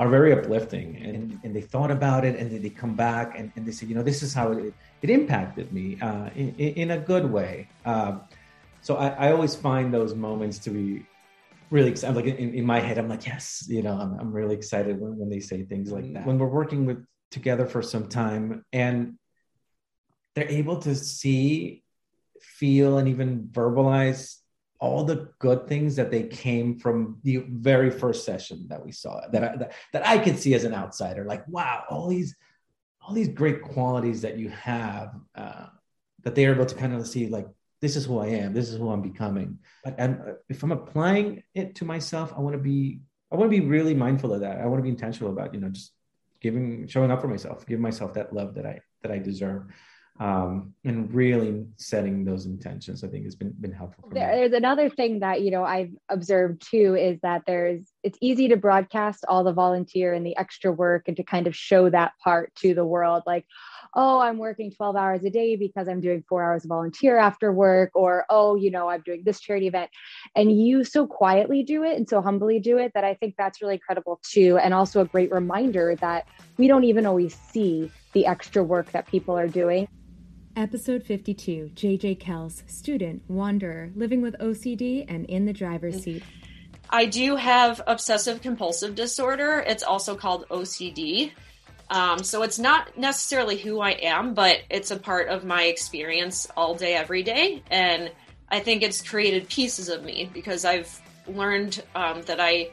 are 0.00 0.08
very 0.08 0.32
uplifting 0.32 0.96
and, 0.96 1.40
and 1.42 1.54
they 1.54 1.60
thought 1.60 1.90
about 1.90 2.24
it 2.24 2.38
and 2.38 2.50
then 2.50 2.62
they 2.62 2.70
come 2.70 2.94
back 2.94 3.38
and, 3.38 3.50
and 3.56 3.66
they 3.66 3.72
say 3.72 3.86
you 3.86 3.94
know 3.94 4.02
this 4.02 4.22
is 4.22 4.32
how 4.32 4.52
it, 4.52 4.72
it 5.02 5.10
impacted 5.10 5.72
me 5.72 5.98
uh, 6.00 6.30
in, 6.34 6.54
in, 6.54 6.90
a 6.92 6.98
good 6.98 7.30
way. 7.30 7.68
Uh, 7.84 8.18
so 8.80 8.96
I, 8.96 9.08
I, 9.08 9.32
always 9.32 9.56
find 9.56 9.92
those 9.92 10.14
moments 10.14 10.58
to 10.60 10.70
be 10.70 11.04
really 11.70 11.90
excited 11.90 12.14
like 12.16 12.26
in, 12.26 12.54
in 12.54 12.64
my 12.64 12.80
head 12.80 12.96
i'm 12.96 13.08
like 13.10 13.26
yes 13.26 13.66
you 13.68 13.82
know 13.82 13.92
i'm, 13.92 14.18
I'm 14.18 14.32
really 14.32 14.54
excited 14.54 14.98
when, 14.98 15.18
when 15.18 15.28
they 15.28 15.40
say 15.40 15.64
things 15.64 15.92
like 15.92 16.12
that. 16.14 16.26
When 16.26 16.38
we're 16.38 16.46
working 16.46 16.86
with 16.86 17.04
together 17.30 17.66
for 17.66 17.82
some 17.82 18.08
time 18.08 18.64
and 18.72 19.18
they're 20.34 20.48
able 20.48 20.78
to 20.82 20.94
see 20.94 21.82
feel 22.40 22.98
and 22.98 23.08
even 23.08 23.48
verbalize 23.52 24.36
all 24.80 25.04
the 25.04 25.28
good 25.38 25.66
things 25.66 25.96
that 25.96 26.10
they 26.10 26.24
came 26.24 26.78
from 26.78 27.18
the 27.24 27.38
very 27.48 27.90
first 27.90 28.24
session 28.24 28.66
that 28.68 28.84
we 28.84 28.92
saw 28.92 29.20
that 29.28 29.42
I, 29.42 29.56
that, 29.56 29.72
that 29.92 30.06
I 30.06 30.18
could 30.18 30.38
see 30.38 30.54
as 30.54 30.64
an 30.64 30.74
outsider. 30.74 31.24
Like 31.24 31.46
wow 31.48 31.84
all 31.88 32.08
these 32.08 32.36
all 33.02 33.14
these 33.14 33.28
great 33.28 33.62
qualities 33.62 34.22
that 34.22 34.38
you 34.38 34.50
have 34.50 35.14
uh, 35.34 35.66
that 36.22 36.34
they 36.34 36.46
are 36.46 36.54
able 36.54 36.66
to 36.66 36.74
kind 36.74 36.94
of 36.94 37.06
see 37.06 37.28
like 37.28 37.46
this 37.80 37.96
is 37.96 38.04
who 38.04 38.18
I 38.18 38.26
am 38.28 38.52
this 38.52 38.68
is 38.68 38.76
who 38.76 38.90
I'm 38.90 39.02
becoming. 39.02 39.58
But 39.84 40.00
I'm, 40.00 40.36
if 40.48 40.62
I'm 40.62 40.72
applying 40.72 41.42
it 41.54 41.74
to 41.76 41.84
myself 41.84 42.32
I 42.36 42.40
want 42.40 42.54
to 42.54 42.62
be 42.62 43.00
I 43.32 43.36
want 43.36 43.50
to 43.50 43.60
be 43.60 43.66
really 43.66 43.94
mindful 43.94 44.32
of 44.32 44.40
that. 44.40 44.60
I 44.60 44.66
want 44.66 44.78
to 44.78 44.84
be 44.84 44.88
intentional 44.88 45.32
about 45.32 45.54
you 45.54 45.60
know 45.60 45.70
just 45.70 45.92
giving 46.40 46.86
showing 46.86 47.10
up 47.10 47.20
for 47.20 47.28
myself 47.28 47.66
giving 47.66 47.82
myself 47.82 48.14
that 48.14 48.32
love 48.32 48.54
that 48.54 48.66
I 48.66 48.80
that 49.02 49.10
I 49.10 49.18
deserve 49.18 49.64
um, 50.20 50.74
and 50.84 51.12
really 51.14 51.64
setting 51.76 52.24
those 52.24 52.46
intentions 52.46 53.04
i 53.04 53.08
think 53.08 53.24
has 53.24 53.36
been 53.36 53.54
been 53.60 53.72
helpful 53.72 54.08
there's 54.12 54.52
another 54.52 54.90
thing 54.90 55.20
that 55.20 55.42
you 55.42 55.50
know 55.50 55.62
i've 55.62 55.90
observed 56.08 56.60
too 56.68 56.96
is 56.96 57.18
that 57.22 57.42
there's 57.46 57.92
it's 58.02 58.18
easy 58.20 58.48
to 58.48 58.56
broadcast 58.56 59.24
all 59.28 59.44
the 59.44 59.52
volunteer 59.52 60.12
and 60.12 60.26
the 60.26 60.36
extra 60.36 60.72
work 60.72 61.04
and 61.06 61.16
to 61.16 61.22
kind 61.22 61.46
of 61.46 61.54
show 61.54 61.88
that 61.88 62.12
part 62.22 62.52
to 62.56 62.74
the 62.74 62.84
world 62.84 63.22
like 63.26 63.44
oh 63.94 64.18
i'm 64.18 64.38
working 64.38 64.72
12 64.72 64.96
hours 64.96 65.24
a 65.24 65.30
day 65.30 65.54
because 65.54 65.88
i'm 65.88 66.00
doing 66.00 66.24
four 66.28 66.42
hours 66.42 66.64
of 66.64 66.68
volunteer 66.68 67.16
after 67.16 67.52
work 67.52 67.90
or 67.94 68.24
oh 68.28 68.56
you 68.56 68.70
know 68.70 68.88
i'm 68.88 69.02
doing 69.02 69.22
this 69.24 69.40
charity 69.40 69.66
event. 69.68 69.90
And 70.34 70.60
you 70.60 70.84
so 70.84 71.06
quietly 71.06 71.62
do 71.62 71.84
it 71.84 71.96
and 71.96 72.08
so 72.08 72.20
humbly 72.20 72.58
do 72.58 72.78
it 72.78 72.92
that 72.94 73.04
i 73.04 73.14
think 73.14 73.34
that's 73.38 73.62
really 73.62 73.78
credible 73.78 74.20
too 74.22 74.58
and 74.58 74.74
also 74.74 75.00
a 75.00 75.04
great 75.04 75.30
reminder 75.30 75.94
that 75.96 76.26
we 76.56 76.66
don't 76.66 76.84
even 76.84 77.06
always 77.06 77.34
see 77.34 77.90
the 78.12 78.26
extra 78.26 78.62
work 78.62 78.90
that 78.92 79.06
people 79.06 79.38
are 79.38 79.48
doing 79.48 79.86
Episode 80.58 81.04
52 81.04 81.70
JJ 81.76 82.18
Kells, 82.18 82.64
student, 82.66 83.22
wanderer, 83.28 83.92
living 83.94 84.20
with 84.20 84.36
OCD 84.40 85.04
and 85.08 85.24
in 85.26 85.46
the 85.46 85.52
driver's 85.52 86.02
seat. 86.02 86.24
I 86.90 87.04
do 87.04 87.36
have 87.36 87.80
obsessive 87.86 88.42
compulsive 88.42 88.96
disorder. 88.96 89.62
It's 89.64 89.84
also 89.84 90.16
called 90.16 90.48
OCD. 90.48 91.30
Um, 91.90 92.24
so 92.24 92.42
it's 92.42 92.58
not 92.58 92.98
necessarily 92.98 93.56
who 93.56 93.80
I 93.80 93.90
am, 93.90 94.34
but 94.34 94.62
it's 94.68 94.90
a 94.90 94.98
part 94.98 95.28
of 95.28 95.44
my 95.44 95.62
experience 95.62 96.48
all 96.56 96.74
day, 96.74 96.94
every 96.94 97.22
day. 97.22 97.62
And 97.70 98.10
I 98.48 98.58
think 98.58 98.82
it's 98.82 99.00
created 99.00 99.48
pieces 99.48 99.88
of 99.88 100.02
me 100.02 100.28
because 100.34 100.64
I've 100.64 101.00
learned 101.28 101.84
um, 101.94 102.22
that 102.22 102.40
I 102.40 102.70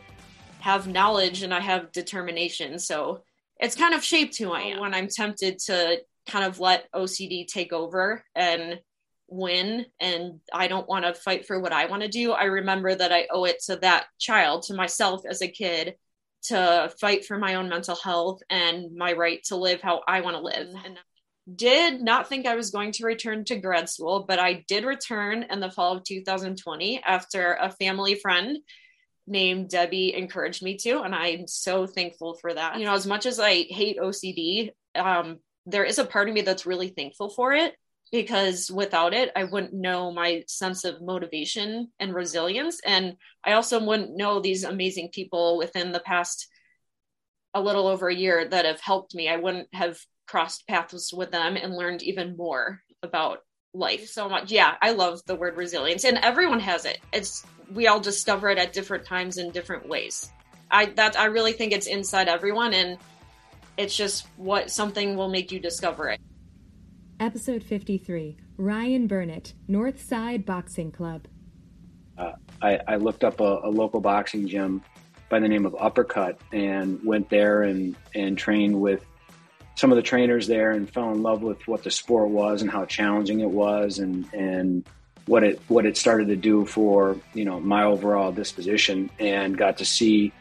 have 0.60 0.88
knowledge 0.88 1.44
and 1.44 1.54
I 1.54 1.60
have 1.60 1.92
determination. 1.92 2.80
So 2.80 3.22
it's 3.60 3.76
kind 3.76 3.94
of 3.94 4.04
shaped 4.04 4.40
who 4.40 4.52
I 4.52 4.62
am. 4.62 4.80
When 4.80 4.96
I'm 4.96 5.08
tempted 5.08 5.60
to 5.68 6.00
kind 6.28 6.46
of 6.46 6.60
let 6.60 6.92
OCD 6.94 7.48
take 7.48 7.74
over 7.74 8.24
and 8.36 8.80
win 9.28 9.86
and 10.00 10.40
I 10.54 10.68
don't 10.68 10.88
want 10.88 11.06
to 11.06 11.14
fight 11.14 11.48
for 11.48 11.60
what 11.60 11.74
I 11.74 11.88
want 11.88 12.04
to 12.04 12.08
do, 12.08 12.32
I 12.32 12.46
remember 12.46 12.94
that 12.94 13.12
I 13.12 13.28
owe 13.32 13.46
it 13.46 13.62
to 13.66 13.78
that 13.78 14.06
child, 14.20 14.64
to 14.64 14.74
myself 14.74 15.24
as 15.28 15.42
a 15.42 15.48
kid, 15.48 15.96
to 16.44 16.92
fight 17.00 17.26
for 17.26 17.38
my 17.38 17.56
own 17.56 17.70
mental 17.70 17.96
health 17.96 18.42
and 18.50 18.96
my 18.96 19.14
right 19.14 19.44
to 19.46 19.56
live 19.56 19.82
how 19.82 20.02
I 20.08 20.22
want 20.22 20.38
to 20.38 20.44
live. 20.44 20.68
And 20.86 21.00
did 21.54 22.02
not 22.02 22.28
think 22.28 22.46
I 22.46 22.56
was 22.56 22.72
going 22.72 22.92
to 22.94 23.06
return 23.06 23.46
to 23.46 23.56
grad 23.56 23.90
school, 23.90 24.26
but 24.28 24.40
I 24.40 24.66
did 24.68 24.84
return 24.84 25.44
in 25.44 25.60
the 25.60 25.70
fall 25.70 25.98
of 25.98 26.04
2020 26.04 27.04
after 27.04 27.54
a 27.54 27.72
family 27.72 28.16
friend 28.16 28.58
named 29.28 29.70
Debbie 29.70 30.14
encouraged 30.14 30.64
me 30.64 30.78
to. 30.78 31.02
And 31.02 31.14
I'm 31.14 31.48
so 31.48 31.86
thankful 31.86 32.36
for 32.36 32.54
that. 32.54 32.80
You 32.80 32.86
know, 32.86 32.94
as 32.94 33.06
much 33.06 33.26
as 33.26 33.40
I 33.40 33.64
hate 33.64 33.98
OCD, 34.00 34.72
um, 34.96 35.40
there 35.66 35.84
is 35.84 36.00
a 36.00 36.06
part 36.06 36.28
of 36.28 36.34
me 36.34 36.42
that's 36.42 36.66
really 36.66 36.90
thankful 36.90 37.30
for 37.30 37.54
it 37.54 37.76
because 38.12 38.72
without 38.72 39.14
it, 39.14 39.32
I 39.36 39.46
wouldn't 39.46 39.74
know 39.74 40.12
my 40.12 40.44
sense 40.48 40.86
of 40.86 41.02
motivation 41.02 41.92
and 42.00 42.14
resilience. 42.14 42.80
And 42.86 43.18
I 43.44 43.54
also 43.54 43.84
wouldn't 43.84 44.16
know 44.16 44.40
these 44.40 44.64
amazing 44.64 45.10
people 45.12 45.58
within 45.58 45.92
the 45.92 46.00
past 46.00 46.48
a 47.54 47.62
little 47.62 47.88
over 47.88 48.10
a 48.10 48.16
year 48.16 48.48
that 48.48 48.66
have 48.66 48.82
helped 48.82 49.16
me. 49.16 49.28
I 49.28 49.38
wouldn't 49.38 49.70
have 49.74 49.98
crossed 50.28 50.68
paths 50.68 51.14
with 51.14 51.32
them 51.32 51.56
and 51.56 51.76
learned 51.76 52.04
even 52.04 52.38
more 52.38 52.82
about 53.02 53.40
life 53.74 54.08
so 54.08 54.30
much. 54.30 54.52
Yeah, 54.52 54.76
I 54.82 54.92
love 54.92 55.22
the 55.26 55.36
word 55.36 55.58
resilience 55.58 56.04
and 56.04 56.18
everyone 56.18 56.60
has 56.60 56.86
it. 56.86 57.00
It's 57.14 57.46
we 57.74 57.88
all 57.88 58.00
discover 58.00 58.50
it 58.50 58.58
at 58.58 58.74
different 58.74 59.06
times 59.06 59.38
in 59.38 59.52
different 59.52 59.88
ways. 59.88 60.32
I 60.72 60.86
that 60.86 61.20
I 61.20 61.26
really 61.26 61.54
think 61.54 61.72
it's 61.72 61.88
inside 61.88 62.28
everyone 62.28 62.74
and 62.74 62.98
it's 63.78 63.96
just 63.96 64.28
what 64.38 64.72
something 64.72 65.16
will 65.16 65.30
make 65.30 65.52
you 65.52 65.60
discover 65.60 66.10
it. 66.10 66.20
Episode 67.20 67.64
53 67.64 68.38
Ryan 68.58 69.08
Burnett, 69.08 69.54
North 69.68 70.02
Side 70.02 70.46
Boxing 70.46 70.92
Club. 70.92 71.28
Uh, 72.18 72.34
I, 72.62 72.80
I, 72.88 72.96
looked 72.96 73.26
up 73.26 73.42
a, 73.42 73.60
a, 73.64 73.70
local 73.70 74.00
boxing 74.00 74.48
gym 74.48 74.82
by 75.28 75.40
the 75.40 75.50
name 75.50 75.66
of 75.66 75.76
Uppercut 75.78 76.40
and 76.54 77.04
went 77.04 77.30
there 77.30 77.64
and, 77.64 77.98
and 78.14 78.38
trained 78.38 78.80
with 78.80 79.06
some 79.76 79.92
of 79.92 79.98
the 79.98 80.02
trainers 80.02 80.48
there 80.48 80.72
and 80.72 80.90
fell 80.90 81.12
in 81.12 81.22
love 81.22 81.42
with 81.42 81.68
what 81.68 81.84
the 81.84 81.92
sport 81.92 82.30
was 82.30 82.62
and 82.62 82.72
how 82.72 82.86
challenging 82.86 83.42
it 83.42 83.50
was 83.50 84.00
and, 84.00 84.34
and 84.34 84.88
what 85.26 85.44
it 85.44 85.60
what 85.68 85.86
it 85.86 85.98
started 85.98 86.28
to 86.28 86.36
do 86.36 86.66
for 86.66 87.18
you 87.34 87.44
know 87.44 87.60
my 87.60 87.84
overall 87.84 88.32
disposition 88.32 89.10
and 89.20 89.58
got 89.58 89.78
to 89.78 89.86
see 89.86 90.32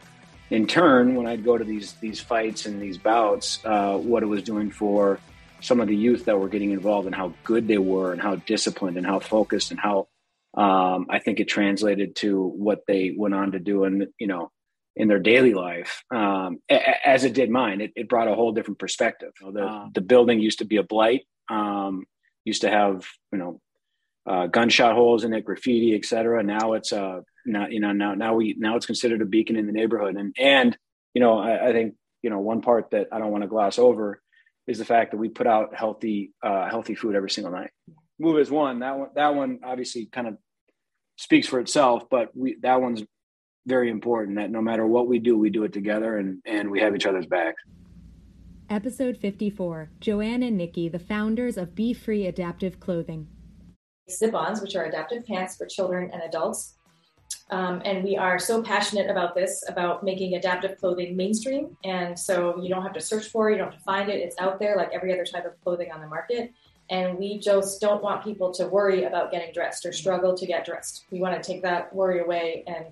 in 0.49 0.67
turn, 0.67 1.15
when 1.15 1.27
I'd 1.27 1.43
go 1.43 1.57
to 1.57 1.63
these 1.63 1.93
these 1.93 2.19
fights 2.19 2.65
and 2.65 2.81
these 2.81 2.97
bouts, 2.97 3.59
uh, 3.65 3.97
what 3.97 4.23
it 4.23 4.27
was 4.27 4.43
doing 4.43 4.71
for 4.71 5.19
some 5.61 5.79
of 5.79 5.87
the 5.87 5.95
youth 5.95 6.25
that 6.25 6.39
were 6.39 6.49
getting 6.49 6.71
involved 6.71 7.07
and 7.07 7.15
how 7.15 7.33
good 7.43 7.67
they 7.67 7.77
were 7.77 8.11
and 8.11 8.21
how 8.21 8.35
disciplined 8.35 8.97
and 8.97 9.05
how 9.05 9.19
focused 9.19 9.71
and 9.71 9.79
how 9.79 10.07
um, 10.55 11.07
I 11.09 11.19
think 11.19 11.39
it 11.39 11.47
translated 11.47 12.15
to 12.17 12.41
what 12.41 12.81
they 12.87 13.13
went 13.17 13.33
on 13.33 13.53
to 13.53 13.59
do 13.59 13.83
and 13.83 14.07
you 14.19 14.27
know 14.27 14.51
in 14.95 15.07
their 15.07 15.19
daily 15.19 15.53
life 15.53 16.03
um, 16.11 16.59
a- 16.69 17.07
as 17.07 17.23
it 17.23 17.33
did 17.33 17.49
mine. 17.49 17.81
It, 17.81 17.91
it, 17.95 18.07
brought 18.07 18.29
a 18.29 18.35
whole 18.35 18.53
different 18.53 18.79
perspective. 18.79 19.33
You 19.41 19.47
know, 19.47 19.51
the, 19.51 19.65
uh, 19.65 19.87
the 19.93 20.01
building 20.01 20.39
used 20.39 20.59
to 20.59 20.65
be 20.65 20.77
a 20.77 20.83
blight. 20.83 21.23
Um, 21.49 22.05
used 22.45 22.61
to 22.61 22.69
have 22.69 23.05
you 23.31 23.39
know 23.39 23.61
uh, 24.25 24.47
gunshot 24.47 24.95
holes 24.95 25.23
in 25.23 25.33
it, 25.33 25.43
graffiti, 25.43 25.95
etc. 25.95 26.43
Now 26.43 26.73
it's 26.73 26.91
a 26.91 27.23
now 27.45 27.67
you 27.67 27.79
know 27.79 27.91
now 27.91 28.13
now 28.13 28.33
we 28.33 28.55
now 28.57 28.75
it's 28.75 28.85
considered 28.85 29.21
a 29.21 29.25
beacon 29.25 29.55
in 29.55 29.67
the 29.67 29.71
neighborhood 29.71 30.15
and 30.15 30.35
and 30.39 30.77
you 31.13 31.21
know 31.21 31.37
I, 31.37 31.69
I 31.69 31.71
think 31.71 31.95
you 32.21 32.29
know 32.29 32.39
one 32.39 32.61
part 32.61 32.91
that 32.91 33.07
I 33.11 33.19
don't 33.19 33.31
want 33.31 33.43
to 33.43 33.47
gloss 33.47 33.77
over 33.79 34.21
is 34.67 34.79
the 34.79 34.85
fact 34.85 35.11
that 35.11 35.17
we 35.17 35.29
put 35.29 35.47
out 35.47 35.75
healthy 35.75 36.33
uh, 36.41 36.69
healthy 36.69 36.95
food 36.95 37.15
every 37.15 37.29
single 37.29 37.51
night. 37.51 37.71
Move 38.19 38.39
is 38.39 38.49
one 38.49 38.79
that 38.79 38.97
one 38.97 39.09
that 39.15 39.35
one 39.35 39.59
obviously 39.63 40.07
kind 40.07 40.27
of 40.27 40.37
speaks 41.17 41.47
for 41.47 41.59
itself, 41.59 42.03
but 42.09 42.35
we 42.35 42.57
that 42.61 42.81
one's 42.81 43.03
very 43.67 43.89
important. 43.89 44.37
That 44.37 44.51
no 44.51 44.61
matter 44.61 44.85
what 44.85 45.07
we 45.07 45.19
do, 45.19 45.37
we 45.37 45.49
do 45.49 45.63
it 45.63 45.73
together 45.73 46.17
and 46.17 46.41
and 46.45 46.69
we 46.69 46.79
have 46.81 46.95
each 46.95 47.05
other's 47.05 47.25
backs. 47.25 47.61
Episode 48.69 49.17
54 49.17 49.91
Joanne 49.99 50.41
and 50.41 50.57
Nikki, 50.57 50.89
the 50.89 50.99
founders 50.99 51.57
of 51.57 51.75
Be 51.75 51.93
Free 51.93 52.25
Adaptive 52.25 52.79
Clothing. 52.79 53.27
Zip 54.09 54.33
ons, 54.33 54.61
which 54.61 54.75
are 54.75 54.85
adaptive 54.85 55.25
pants 55.25 55.55
for 55.55 55.65
children 55.65 56.09
and 56.11 56.21
adults, 56.23 56.74
um, 57.51 57.81
and 57.85 58.03
we 58.03 58.17
are 58.17 58.39
so 58.39 58.63
passionate 58.63 59.09
about 59.09 59.35
this, 59.35 59.63
about 59.67 60.03
making 60.03 60.35
adaptive 60.35 60.79
clothing 60.79 61.15
mainstream. 61.15 61.77
And 61.83 62.17
so 62.17 62.59
you 62.61 62.69
don't 62.69 62.81
have 62.81 62.93
to 62.93 63.01
search 63.01 63.27
for 63.27 63.49
it, 63.49 63.53
you 63.53 63.57
don't 63.59 63.71
have 63.71 63.77
to 63.77 63.83
find 63.83 64.09
it. 64.09 64.15
It's 64.15 64.35
out 64.39 64.59
there 64.59 64.75
like 64.75 64.89
every 64.93 65.13
other 65.13 65.25
type 65.25 65.45
of 65.45 65.61
clothing 65.63 65.91
on 65.91 66.01
the 66.01 66.07
market. 66.07 66.51
And 66.89 67.17
we 67.17 67.39
just 67.39 67.81
don't 67.81 68.01
want 68.03 68.23
people 68.23 68.51
to 68.53 68.67
worry 68.67 69.03
about 69.03 69.31
getting 69.31 69.53
dressed 69.53 69.85
or 69.85 69.91
struggle 69.91 70.35
to 70.35 70.45
get 70.45 70.65
dressed. 70.65 71.05
We 71.11 71.19
want 71.19 71.41
to 71.41 71.51
take 71.51 71.61
that 71.63 71.93
worry 71.95 72.19
away 72.19 72.63
and 72.67 72.85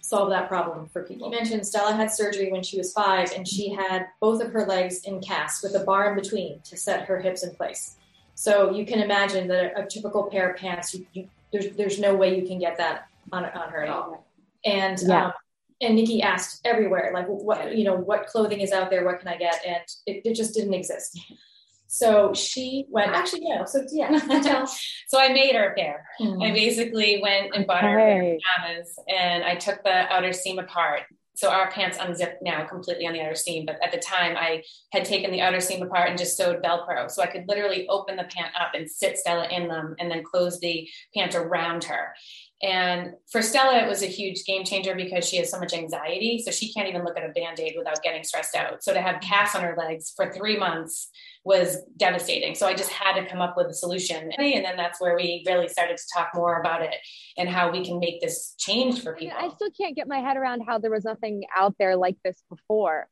solve 0.00 0.30
that 0.30 0.48
problem 0.48 0.88
for 0.88 1.04
people. 1.04 1.30
You 1.30 1.36
mentioned 1.36 1.64
Stella 1.64 1.94
had 1.94 2.10
surgery 2.10 2.50
when 2.50 2.64
she 2.64 2.76
was 2.76 2.92
five, 2.92 3.30
and 3.32 3.46
she 3.46 3.72
had 3.72 4.06
both 4.20 4.42
of 4.42 4.52
her 4.52 4.66
legs 4.66 5.04
in 5.04 5.20
casts 5.20 5.62
with 5.62 5.76
a 5.76 5.84
bar 5.84 6.10
in 6.10 6.20
between 6.20 6.58
to 6.62 6.76
set 6.76 7.04
her 7.06 7.20
hips 7.20 7.44
in 7.44 7.54
place. 7.54 7.96
So 8.34 8.72
you 8.72 8.84
can 8.84 8.98
imagine 8.98 9.46
that 9.48 9.72
a, 9.76 9.84
a 9.84 9.86
typical 9.86 10.24
pair 10.24 10.50
of 10.50 10.56
pants, 10.56 10.92
you, 10.94 11.06
you, 11.12 11.28
there's 11.52 11.76
there's 11.76 12.00
no 12.00 12.16
way 12.16 12.36
you 12.36 12.46
can 12.46 12.58
get 12.58 12.76
that 12.78 13.06
on 13.32 13.44
on 13.44 13.70
her 13.70 13.82
at 13.82 13.88
all. 13.88 14.28
And 14.64 15.00
yeah. 15.00 15.26
um, 15.26 15.32
and 15.80 15.96
Nikki 15.96 16.22
asked 16.22 16.60
everywhere, 16.64 17.10
like, 17.12 17.26
what 17.26 17.76
you 17.76 17.84
know, 17.84 17.96
what 17.96 18.26
clothing 18.26 18.60
is 18.60 18.72
out 18.72 18.90
there? 18.90 19.04
What 19.04 19.18
can 19.18 19.28
I 19.28 19.36
get? 19.36 19.60
And 19.66 19.82
it, 20.06 20.22
it 20.24 20.34
just 20.34 20.54
didn't 20.54 20.74
exist. 20.74 21.18
So 21.92 22.32
she 22.32 22.86
went. 22.88 23.10
Actually, 23.10 23.42
yeah. 23.44 23.64
So 23.66 23.82
yeah. 23.92 24.64
so 25.08 25.20
I 25.20 25.28
made 25.28 25.54
her 25.54 25.72
a 25.72 25.74
pair. 25.74 26.06
Mm. 26.20 26.42
I 26.42 26.52
basically 26.54 27.20
went 27.22 27.54
and 27.54 27.66
bought 27.66 27.82
her 27.82 27.98
hey. 27.98 28.38
pajamas, 28.58 28.98
and 29.08 29.44
I 29.44 29.56
took 29.56 29.82
the 29.82 30.10
outer 30.10 30.32
seam 30.32 30.58
apart. 30.58 31.02
So 31.34 31.50
our 31.50 31.70
pants 31.70 31.98
unzip 31.98 32.36
now 32.40 32.64
completely 32.66 33.06
on 33.06 33.12
the 33.12 33.20
outer 33.20 33.34
seam, 33.34 33.66
but 33.66 33.76
at 33.82 33.90
the 33.90 33.98
time 33.98 34.36
I 34.38 34.62
had 34.92 35.04
taken 35.04 35.30
the 35.30 35.40
outer 35.40 35.60
seam 35.60 35.82
apart 35.82 36.08
and 36.08 36.18
just 36.18 36.36
sewed 36.36 36.62
Velcro, 36.62 37.10
so 37.10 37.22
I 37.22 37.26
could 37.26 37.46
literally 37.46 37.86
open 37.88 38.16
the 38.16 38.24
pant 38.24 38.52
up 38.58 38.72
and 38.74 38.90
sit 38.90 39.18
Stella 39.18 39.48
in 39.48 39.68
them, 39.68 39.94
and 39.98 40.10
then 40.10 40.24
close 40.24 40.60
the 40.60 40.88
pant 41.14 41.34
around 41.34 41.84
her. 41.84 42.14
And 42.62 43.14
for 43.30 43.42
Stella, 43.42 43.78
it 43.78 43.88
was 43.88 44.02
a 44.02 44.06
huge 44.06 44.44
game 44.44 44.64
changer 44.64 44.94
because 44.94 45.28
she 45.28 45.36
has 45.38 45.50
so 45.50 45.58
much 45.58 45.72
anxiety. 45.72 46.40
So 46.44 46.52
she 46.52 46.72
can't 46.72 46.88
even 46.88 47.04
look 47.04 47.18
at 47.18 47.28
a 47.28 47.32
band 47.32 47.58
aid 47.58 47.74
without 47.76 48.00
getting 48.04 48.22
stressed 48.22 48.54
out. 48.54 48.84
So 48.84 48.92
to 48.92 49.00
have 49.00 49.16
mm-hmm. 49.16 49.28
casts 49.28 49.56
on 49.56 49.62
her 49.62 49.74
legs 49.76 50.12
for 50.14 50.32
three 50.32 50.56
months 50.56 51.10
was 51.44 51.78
devastating. 51.96 52.54
So 52.54 52.68
I 52.68 52.74
just 52.74 52.90
had 52.90 53.20
to 53.20 53.26
come 53.26 53.40
up 53.40 53.56
with 53.56 53.66
a 53.66 53.74
solution. 53.74 54.30
And 54.38 54.64
then 54.64 54.76
that's 54.76 55.00
where 55.00 55.16
we 55.16 55.42
really 55.44 55.66
started 55.66 55.96
to 55.96 56.04
talk 56.14 56.30
more 56.36 56.60
about 56.60 56.82
it 56.82 56.94
and 57.36 57.48
how 57.48 57.72
we 57.72 57.84
can 57.84 57.98
make 57.98 58.20
this 58.20 58.54
change 58.58 59.02
for 59.02 59.16
people. 59.16 59.36
I 59.36 59.48
still 59.48 59.70
can't 59.76 59.96
get 59.96 60.06
my 60.06 60.18
head 60.18 60.36
around 60.36 60.62
how 60.64 60.78
there 60.78 60.92
was 60.92 61.04
nothing 61.04 61.42
out 61.56 61.74
there 61.80 61.96
like 61.96 62.16
this 62.24 62.44
before. 62.48 63.08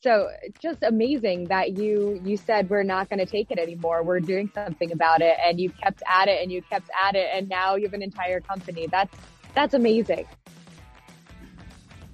So 0.00 0.28
just 0.60 0.84
amazing 0.84 1.46
that 1.46 1.76
you 1.76 2.20
you 2.24 2.36
said 2.36 2.70
we're 2.70 2.84
not 2.84 3.08
going 3.08 3.18
to 3.18 3.26
take 3.26 3.50
it 3.50 3.58
anymore. 3.58 4.04
We're 4.04 4.20
doing 4.20 4.48
something 4.54 4.92
about 4.92 5.22
it 5.22 5.36
and 5.44 5.58
you 5.60 5.70
kept 5.70 6.04
at 6.08 6.28
it 6.28 6.40
and 6.40 6.52
you 6.52 6.62
kept 6.62 6.88
at 7.04 7.16
it 7.16 7.28
and 7.34 7.48
now 7.48 7.74
you 7.74 7.82
have 7.84 7.94
an 7.94 8.02
entire 8.02 8.40
company. 8.40 8.86
That's 8.86 9.12
that's 9.54 9.74
amazing. 9.74 10.26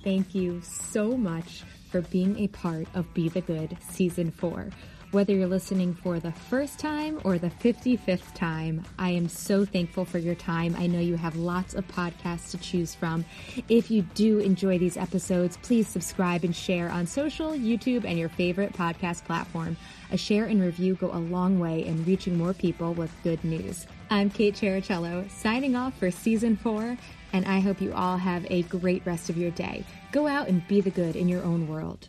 Thank 0.03 0.35
you 0.35 0.62
so 0.62 1.14
much 1.14 1.62
for 1.90 2.01
being 2.01 2.38
a 2.38 2.49
part 2.49 2.87
of 2.94 3.12
Be 3.12 3.29
the 3.29 3.42
Good 3.42 3.77
season 3.90 4.31
4. 4.31 4.70
Whether 5.14 5.33
you're 5.33 5.46
listening 5.46 5.94
for 5.94 6.18
the 6.18 6.33
first 6.33 6.81
time 6.81 7.20
or 7.22 7.38
the 7.38 7.48
55th 7.48 8.35
time, 8.35 8.83
I 8.98 9.11
am 9.11 9.29
so 9.29 9.64
thankful 9.64 10.05
for 10.05 10.18
your 10.18 10.35
time. 10.35 10.74
I 10.77 10.88
know 10.88 10.98
you 10.98 11.14
have 11.14 11.37
lots 11.37 11.72
of 11.74 11.87
podcasts 11.87 12.50
to 12.50 12.59
choose 12.59 12.96
from. 12.96 13.24
If 13.68 13.92
you 13.92 14.03
do 14.03 14.40
enjoy 14.40 14.77
these 14.79 14.96
episodes, 14.96 15.57
please 15.59 15.87
subscribe 15.87 16.42
and 16.42 16.55
share 16.55 16.90
on 16.90 17.07
social, 17.07 17.50
YouTube, 17.50 18.05
and 18.05 18.18
your 18.18 18.29
favorite 18.29 18.72
podcast 18.72 19.24
platform. 19.24 19.77
A 20.11 20.16
share 20.16 20.46
and 20.46 20.61
review 20.61 20.96
go 20.96 21.12
a 21.12 21.22
long 21.22 21.61
way 21.61 21.87
in 21.87 22.05
reaching 22.05 22.37
more 22.37 22.53
people 22.53 22.92
with 22.92 23.12
good 23.22 23.44
news. 23.44 23.87
I'm 24.11 24.31
Kate 24.31 24.57
Chericello, 24.57 25.31
signing 25.31 25.77
off 25.77 25.96
for 25.96 26.11
season 26.11 26.57
four, 26.57 26.98
and 27.33 27.46
I 27.46 27.61
hope 27.61 27.81
you 27.81 27.92
all 27.92 28.16
have 28.16 28.44
a 28.50 28.62
great 28.62 29.07
rest 29.07 29.31
of 29.31 29.37
your 29.37 29.53
day. 29.53 29.85
Go 30.11 30.27
out 30.27 30.48
and 30.48 30.66
be 30.66 30.81
the 30.81 30.90
good 30.90 31.14
in 31.14 31.29
your 31.29 31.44
own 31.44 31.68
world. 31.68 32.09